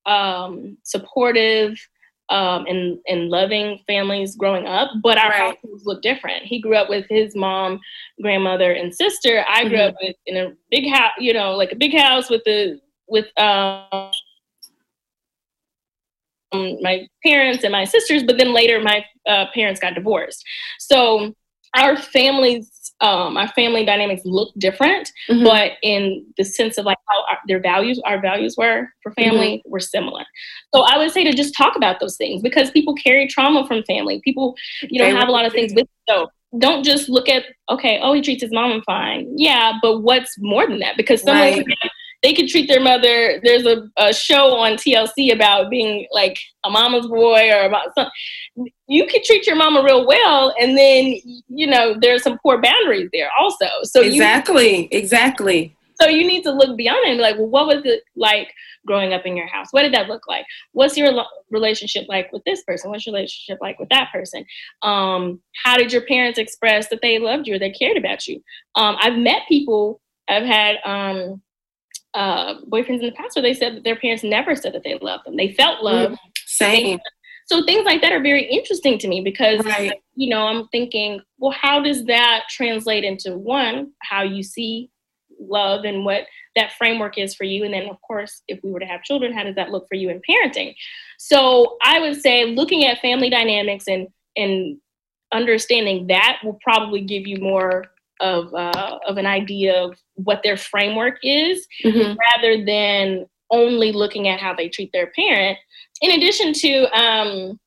[0.07, 1.79] um, supportive
[2.29, 5.55] um, and and loving families growing up, but our right.
[5.55, 6.45] households look different.
[6.45, 7.79] He grew up with his mom,
[8.21, 9.45] grandmother, and sister.
[9.49, 9.89] I grew mm-hmm.
[9.89, 13.27] up with in a big house, you know, like a big house with the with
[13.39, 14.11] um,
[16.53, 20.45] my parents and my sisters, but then later my uh, parents got divorced.
[20.79, 21.35] So
[21.75, 25.45] our families, um, our family dynamics look different, mm-hmm.
[25.45, 29.59] but in the sense of like how our, their values, our values were for family,
[29.59, 29.71] mm-hmm.
[29.71, 30.25] were similar.
[30.75, 33.83] So I would say to just talk about those things because people carry trauma from
[33.85, 34.21] family.
[34.23, 35.89] People, you know, they have a lot of things with.
[36.09, 36.29] So
[36.59, 39.33] don't just look at okay, oh, he treats his mom fine.
[39.37, 40.97] Yeah, but what's more than that?
[40.97, 41.59] Because someone.
[41.59, 41.67] Right
[42.23, 43.41] they could treat their mother.
[43.43, 48.13] There's a, a show on TLC about being like a mama's boy or about something.
[48.87, 51.17] You could treat your mama real well, and then
[51.49, 53.67] you know there's some poor boundaries there also.
[53.85, 55.77] So exactly, you, exactly.
[56.01, 58.49] So you need to look beyond it and be like, well, what was it like
[58.87, 59.69] growing up in your house?
[59.71, 60.45] What did that look like?
[60.73, 62.91] What's your lo- relationship like with this person?
[62.91, 64.45] What's your relationship like with that person?
[64.83, 68.43] Um, how did your parents express that they loved you or they cared about you?
[68.75, 71.41] Um, I've met people, I've had um,
[72.15, 74.99] uh, boyfriends in the past where they said that their parents never said that they
[75.01, 75.37] loved them.
[75.37, 76.13] They felt love.
[76.13, 77.01] Mm, same.
[77.47, 80.01] So things like that are very interesting to me because, right.
[80.15, 84.91] you know, I'm thinking, well, how does that translate into one, how you see
[85.49, 86.23] love and what
[86.57, 87.65] that framework is for you.
[87.65, 89.95] And then, of course, if we were to have children, how does that look for
[89.95, 90.75] you in parenting?
[91.19, 94.79] So I would say looking at family dynamics and and
[95.33, 97.87] understanding that will probably give you more
[98.21, 102.17] of uh, of an idea of what their framework is, mm-hmm.
[102.19, 105.59] rather than only looking at how they treat their parent.
[106.01, 107.61] In addition to um,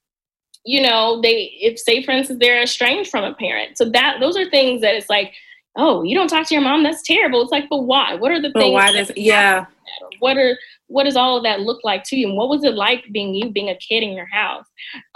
[0.65, 3.77] you know, they if say for instance they're estranged from a parent.
[3.77, 5.33] So that those are things that it's like
[5.75, 7.41] oh, you don't talk to your mom, that's terrible.
[7.41, 8.15] It's like, but why?
[8.15, 8.73] What are the but things?
[8.73, 9.65] Why does yeah?
[10.19, 10.57] What are
[10.87, 12.27] what does all of that look like to you?
[12.27, 14.65] And what was it like being you, being a kid in your house?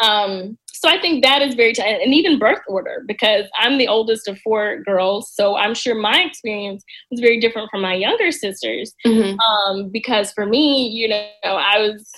[0.01, 3.87] Um, so I think that is very t- and even birth order because I'm the
[3.87, 8.31] oldest of four girls, so I'm sure my experience was very different from my younger
[8.31, 8.93] sisters.
[9.05, 9.37] Mm-hmm.
[9.39, 12.09] Um, because for me, you know, I was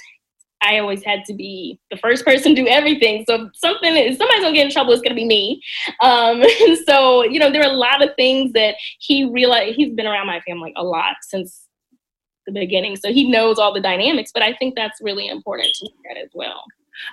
[0.62, 3.26] I always had to be the first person to do everything.
[3.28, 5.62] So something, if somebody's gonna get in trouble, it's gonna be me.
[6.02, 6.44] Um,
[6.86, 9.76] so, you know, there are a lot of things that he realized.
[9.76, 11.68] He's been around my family a lot since
[12.46, 14.32] the beginning, so he knows all the dynamics.
[14.34, 16.64] But I think that's really important to look at as well.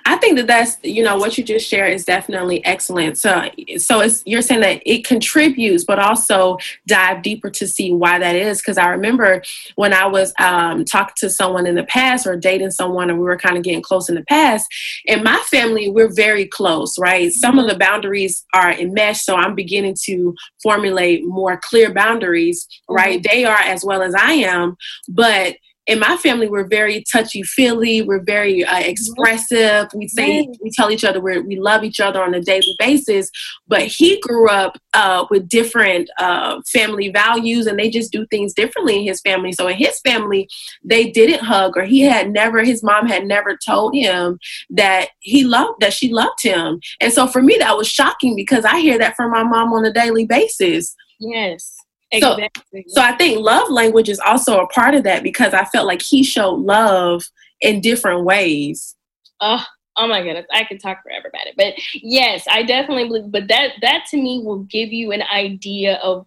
[0.05, 3.17] I think that that's you know what you just shared is definitely excellent.
[3.17, 8.19] So so it's you're saying that it contributes, but also dive deeper to see why
[8.19, 8.59] that is.
[8.59, 9.43] Because I remember
[9.75, 13.25] when I was um, talking to someone in the past or dating someone, and we
[13.25, 14.67] were kind of getting close in the past.
[15.05, 17.31] In my family, we're very close, right?
[17.31, 23.21] Some of the boundaries are enmeshed, so I'm beginning to formulate more clear boundaries, right?
[23.21, 23.35] Mm-hmm.
[23.35, 24.77] They are as well as I am,
[25.07, 25.55] but
[25.89, 28.03] in my family, we're very touchy feely.
[28.03, 29.87] We're very uh, expressive.
[29.95, 33.31] We say we tell each other we we love each other on a daily basis.
[33.67, 38.53] But he grew up uh, with different uh, family values, and they just do things
[38.53, 39.51] differently in his family.
[39.51, 40.47] So in his family,
[40.83, 42.63] they didn't hug, or he had never.
[42.63, 44.37] His mom had never told him
[44.69, 46.81] that he loved that she loved him.
[47.01, 49.85] And so for me, that was shocking because I hear that from my mom on
[49.85, 50.95] a daily basis.
[51.19, 51.78] Yes.
[52.11, 52.85] Exactly.
[52.87, 55.87] So, so I think love language is also a part of that because I felt
[55.87, 57.23] like he showed love
[57.61, 58.95] in different ways.
[59.41, 59.63] Oh,
[59.95, 61.55] oh my goodness, I could talk forever about it.
[61.55, 63.31] But yes, I definitely believe.
[63.31, 66.25] But that that to me will give you an idea of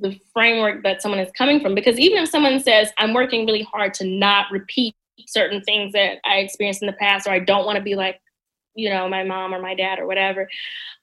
[0.00, 1.74] the framework that someone is coming from.
[1.74, 4.94] Because even if someone says, "I'm working really hard to not repeat
[5.26, 8.20] certain things that I experienced in the past," or I don't want to be like
[8.74, 10.48] you know my mom or my dad or whatever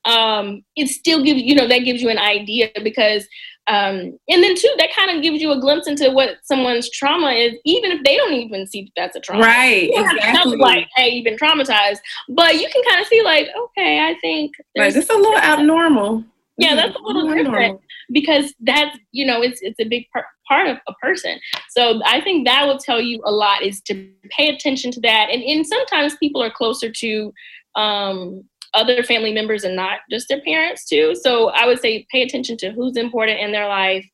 [0.06, 3.28] um it still gives you know that gives you an idea because
[3.68, 7.32] um, and then too, that kind of gives you a glimpse into what someone's trauma
[7.32, 9.44] is, even if they don't even see that that's a trauma.
[9.44, 9.90] Right.
[9.92, 10.58] Exactly.
[10.58, 11.98] Like, hey, you've been traumatized,
[12.30, 14.94] but you can kind of see, like, okay, I think right.
[14.94, 16.24] This is a little abnormal.
[16.58, 20.68] Yeah, that's a little different because that's you know it's it's a big part part
[20.68, 21.40] of a person.
[21.70, 25.30] So I think that will tell you a lot is to pay attention to that,
[25.32, 27.34] and and sometimes people are closer to
[27.76, 28.44] um
[28.76, 31.16] other family members and not just their parents too.
[31.16, 34.06] So I would say pay attention to who's important in their life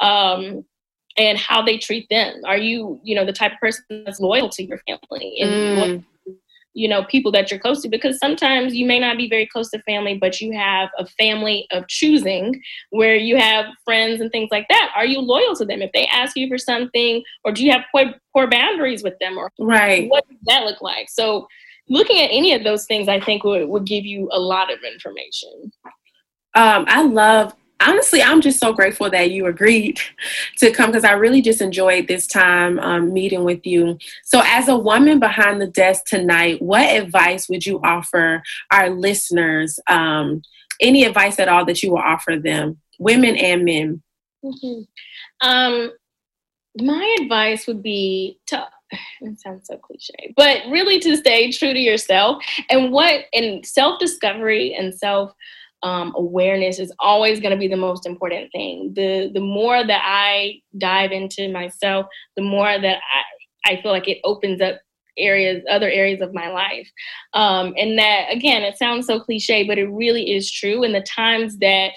[0.00, 0.64] um,
[1.16, 2.42] and how they treat them.
[2.44, 6.34] Are you, you know, the type of person that's loyal to your family and mm.
[6.74, 7.88] you know people that you're close to?
[7.88, 11.66] Because sometimes you may not be very close to family, but you have a family
[11.70, 12.60] of choosing
[12.90, 14.92] where you have friends and things like that.
[14.96, 17.82] Are you loyal to them if they ask you for something, or do you have
[17.92, 20.08] poor, poor boundaries with them, or right?
[20.08, 21.08] What does that look like?
[21.08, 21.46] So
[21.88, 24.78] looking at any of those things, I think would, would give you a lot of
[24.82, 25.72] information.
[26.54, 30.00] Um, I love honestly, I'm just so grateful that you agreed
[30.58, 33.98] to come because I really just enjoyed this time um, meeting with you.
[34.24, 39.78] So, as a woman behind the desk tonight, what advice would you offer our listeners?
[39.88, 40.42] Um,
[40.80, 44.02] any advice at all that you will offer them, women and men?
[44.44, 44.82] Mm-hmm.
[45.40, 45.92] Um,
[46.80, 48.66] my advice would be to
[49.20, 53.98] it sounds so cliche, but really to stay true to yourself and what and self
[53.98, 55.32] discovery and self
[55.82, 58.92] um, awareness is always going to be the most important thing.
[58.94, 64.08] The the more that I dive into myself, the more that I I feel like
[64.08, 64.76] it opens up
[65.18, 66.88] areas other areas of my life
[67.34, 71.00] um, and that again it sounds so cliche but it really is true and the
[71.00, 71.92] times that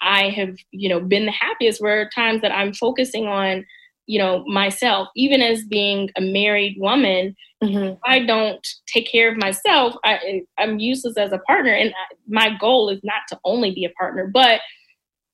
[0.00, 3.64] i have you know been the happiest were times that i'm focusing on
[4.10, 7.94] you know myself even as being a married woman mm-hmm.
[8.04, 11.94] i don't take care of myself I, i'm useless as a partner and
[12.28, 14.60] my goal is not to only be a partner but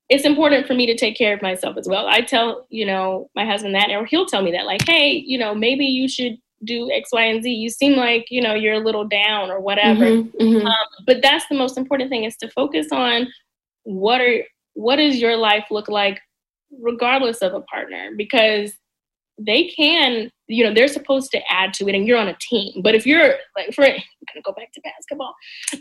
[0.09, 3.31] it's important for me to take care of myself as well i tell you know
[3.35, 6.37] my husband that or he'll tell me that like hey you know maybe you should
[6.63, 7.51] do X, Y, and Z.
[7.51, 10.05] You seem like you know you're a little down or whatever.
[10.05, 10.65] Mm-hmm, mm-hmm.
[10.65, 13.27] Um, but that's the most important thing is to focus on
[13.83, 16.19] what are what does your life look like
[16.71, 18.73] regardless of a partner because
[19.39, 22.81] they can you know they're supposed to add to it and you're on a team
[22.81, 23.91] but if you're like for i'm
[24.33, 25.33] gonna go back to basketball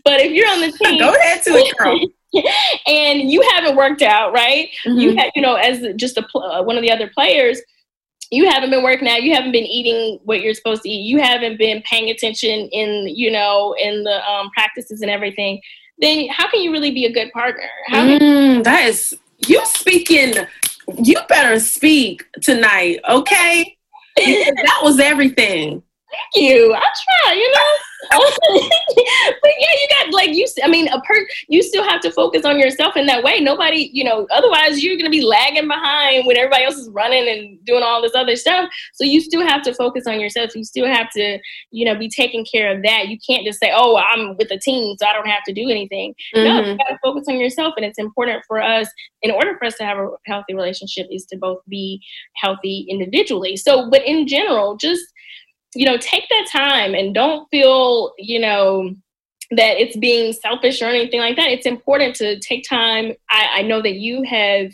[0.04, 1.98] but if you're on the team go ahead to it girl.
[2.86, 4.98] and you haven't worked out right mm-hmm.
[4.98, 7.60] you have you know as just a uh, one of the other players
[8.30, 11.20] you haven't been working out you haven't been eating what you're supposed to eat you
[11.20, 15.60] haven't been paying attention in you know in the um, practices and everything
[15.98, 19.16] then how can you really be a good partner mm, that is
[19.46, 20.34] you speaking
[20.98, 23.76] you better speak tonight, okay?
[24.16, 25.82] that was everything.
[26.16, 26.74] Thank you.
[26.74, 27.76] I try, you know.
[28.10, 30.46] but yeah, you got like you.
[30.62, 33.40] I mean, a per you still have to focus on yourself in that way.
[33.40, 37.64] Nobody, you know, otherwise you're gonna be lagging behind when everybody else is running and
[37.64, 38.68] doing all this other stuff.
[38.94, 40.54] So you still have to focus on yourself.
[40.54, 41.38] You still have to,
[41.70, 43.08] you know, be taking care of that.
[43.08, 45.68] You can't just say, "Oh, I'm with the team, so I don't have to do
[45.68, 46.44] anything." Mm-hmm.
[46.44, 48.88] No, you gotta focus on yourself, and it's important for us.
[49.22, 52.00] In order for us to have a healthy relationship, is to both be
[52.36, 53.56] healthy individually.
[53.56, 55.04] So, but in general, just
[55.76, 58.94] you know, take that time and don't feel, you know,
[59.50, 61.50] that it's being selfish or anything like that.
[61.50, 63.12] It's important to take time.
[63.30, 64.72] I, I know that you have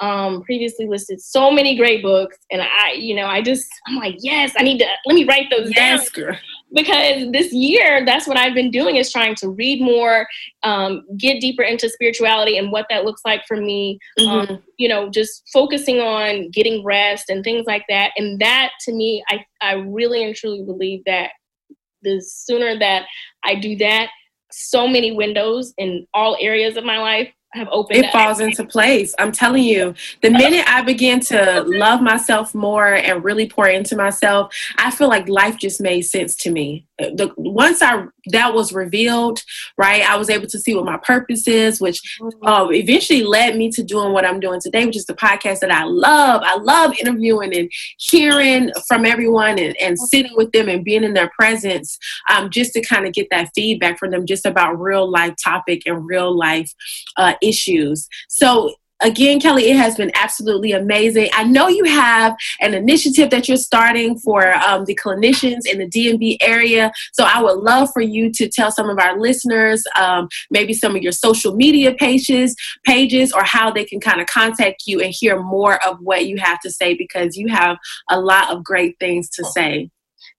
[0.00, 4.16] um, previously listed so many great books, and I, you know, I just, I'm like,
[4.18, 6.24] yes, I need to let me write those yes, down.
[6.24, 6.36] Girl.
[6.72, 10.26] Because this year, that's what I've been doing is trying to read more,
[10.62, 13.98] um, get deeper into spirituality and what that looks like for me.
[14.20, 14.52] Um, mm-hmm.
[14.52, 18.12] Um, you know, just focusing on getting rest and things like that.
[18.16, 21.30] And that, to me, I, I really and truly believe that
[22.02, 23.06] the sooner that
[23.44, 24.08] I do that,
[24.52, 28.04] so many windows in all areas of my life have opened.
[28.04, 29.14] It falls into place.
[29.18, 33.96] I'm telling you, the minute I began to love myself more and really pour into
[33.96, 36.86] myself, I feel like life just made sense to me.
[36.98, 39.42] The once I that was revealed,
[39.78, 42.00] right, I was able to see what my purpose is, which
[42.42, 45.70] uh, eventually led me to doing what I'm doing today, which is the podcast that
[45.70, 46.42] I love.
[46.44, 51.14] I love interviewing and hearing from everyone and, and sitting with them and being in
[51.14, 51.98] their presence,
[52.30, 55.82] um, just to kind of get that feedback from them, just about real life topic
[55.86, 56.74] and real life
[57.16, 58.08] uh, issues.
[58.28, 61.28] So again, Kelly, it has been absolutely amazing.
[61.32, 65.88] I know you have an initiative that you're starting for um, the clinicians in the
[65.88, 66.92] DMV area.
[67.12, 70.94] So I would love for you to tell some of our listeners um, maybe some
[70.96, 75.14] of your social media pages, pages, or how they can kind of contact you and
[75.16, 77.78] hear more of what you have to say because you have
[78.10, 79.90] a lot of great things to say.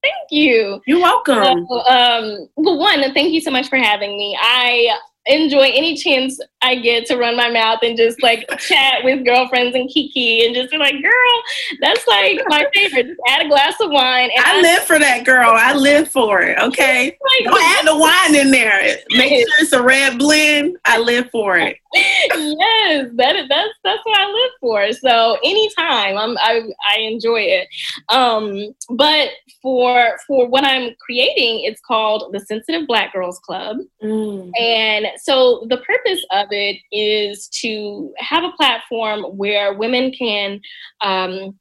[0.04, 0.82] Thank you.
[0.88, 1.68] You're welcome.
[1.70, 4.36] So, um, well, one, thank you so much for having me.
[4.40, 4.98] I
[5.28, 9.76] enjoy any chance I get to run my mouth and just like chat with girlfriends
[9.76, 11.44] and kiki and just be like, girl,
[11.80, 13.08] that's like my favorite.
[13.08, 14.30] Just add a glass of wine.
[14.36, 15.52] And I, I live for that, girl.
[15.54, 16.58] I live for it.
[16.60, 18.98] Okay, like, don't add the wine in there.
[19.12, 20.78] Make sure it's a red blend.
[20.86, 21.78] I live for it.
[21.94, 24.94] yes, that is that's that's what I live for.
[24.94, 27.68] So anytime I'm I I enjoy it.
[28.10, 29.30] Um, but
[29.62, 34.52] for for what I'm creating, it's called the Sensitive Black Girls Club, mm.
[34.58, 40.62] and so the purpose of it is to have a platform where women can
[41.02, 41.58] um,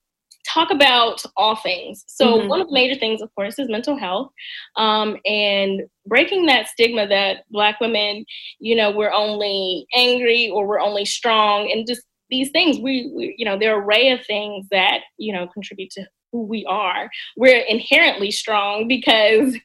[0.47, 2.05] talk about all things.
[2.09, 2.49] So, mm-hmm.
[2.49, 4.32] one of the major things, of course, is mental health
[4.76, 8.24] um, and breaking that stigma that Black women,
[8.59, 12.78] you know, we're only angry or we're only strong and just these things.
[12.78, 16.43] We, we you know, there are array of things that, you know, contribute to who
[16.43, 17.11] we are.
[17.36, 19.57] We're inherently strong because,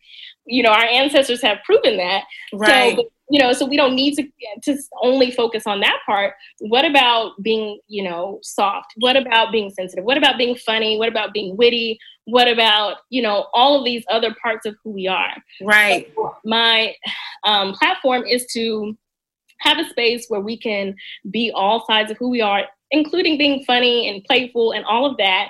[0.46, 2.24] you know, our ancestors have proven that.
[2.54, 2.96] Right.
[2.96, 4.28] So, you know so we don't need to
[4.64, 6.34] to only focus on that part.
[6.60, 8.94] What about being you know soft?
[8.98, 10.06] What about being sensitive?
[10.06, 10.98] What about being funny?
[10.98, 12.00] What about being witty?
[12.26, 15.34] What about you know all of these other parts of who we are?
[15.62, 16.12] Right.
[16.16, 16.96] So my
[17.44, 18.98] um, platform is to
[19.60, 20.96] have a space where we can
[21.32, 25.18] be all sides of who we are including being funny and playful and all of
[25.18, 25.50] that,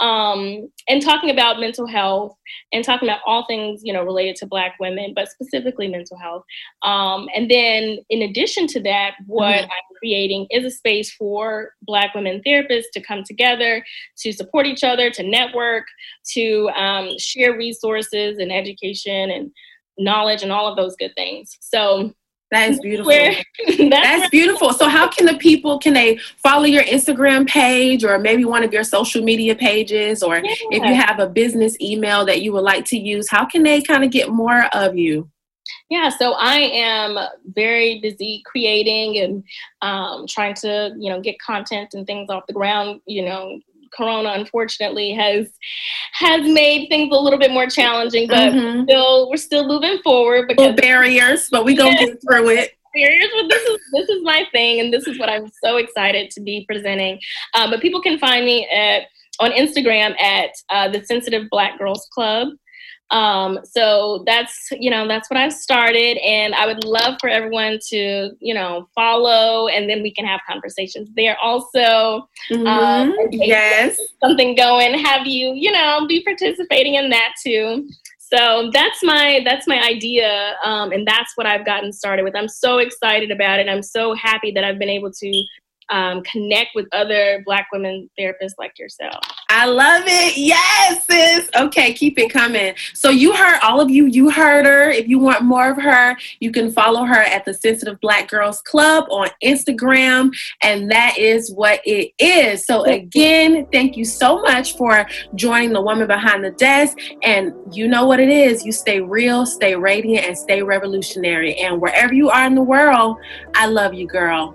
[0.00, 2.34] um, and talking about mental health
[2.72, 6.44] and talking about all things you know related to Black women, but specifically mental health.
[6.82, 9.64] Um, and then, in addition to that, what mm-hmm.
[9.64, 13.84] I'm creating is a space for Black women therapists to come together,
[14.18, 15.84] to support each other, to network,
[16.32, 19.50] to um, share resources and education and
[19.98, 21.56] knowledge and all of those good things.
[21.60, 22.14] So
[22.50, 23.12] That is beautiful.
[23.12, 24.72] that's, that's beautiful.
[24.72, 28.72] So how can the people can they follow your Instagram page or maybe one of
[28.72, 30.54] your social media pages or yeah.
[30.70, 33.80] if you have a business email that you would like to use, how can they
[33.80, 35.30] kind of get more of you?
[35.88, 37.18] Yeah, so I am
[37.54, 39.44] very busy creating and
[39.82, 43.00] um, trying to, you know, get content and things off the ground.
[43.06, 43.60] You know,
[43.94, 45.48] Corona unfortunately has
[46.12, 48.84] has made things a little bit more challenging, but mm-hmm.
[48.84, 50.48] still we're still moving forward.
[50.48, 52.72] Because barriers, but we gonna get through it.
[52.92, 56.28] Barriers, but this is this is my thing, and this is what I'm so excited
[56.32, 57.20] to be presenting.
[57.54, 59.04] Um, but people can find me at
[59.38, 62.48] on Instagram at uh, the Sensitive Black Girls Club.
[63.10, 67.78] Um, so that's you know that's what I've started, and I would love for everyone
[67.88, 71.36] to you know follow, and then we can have conversations there.
[71.42, 72.66] Also, mm-hmm.
[72.66, 74.98] um, yes, something going.
[74.98, 77.88] Have you you know be participating in that too?
[78.18, 82.36] So that's my that's my idea, um, and that's what I've gotten started with.
[82.36, 83.68] I'm so excited about it.
[83.68, 85.44] I'm so happy that I've been able to
[85.90, 89.22] um, connect with other Black women therapists like yourself.
[89.48, 90.36] I love it.
[90.36, 91.50] Yes, sis.
[91.56, 92.74] Okay, keep it coming.
[92.94, 94.06] So you heard all of you.
[94.06, 94.90] You heard her.
[94.90, 98.62] If you want more of her, you can follow her at the Sensitive Black Girls
[98.62, 100.30] Club on Instagram,
[100.62, 102.64] and that is what it is.
[102.64, 106.96] So again, thank you so much for joining the woman behind the desk.
[107.22, 108.64] And you know what it is.
[108.64, 111.56] You stay real, stay radiant, and stay revolutionary.
[111.56, 113.16] And wherever you are in the world,
[113.54, 114.54] I love you, girl.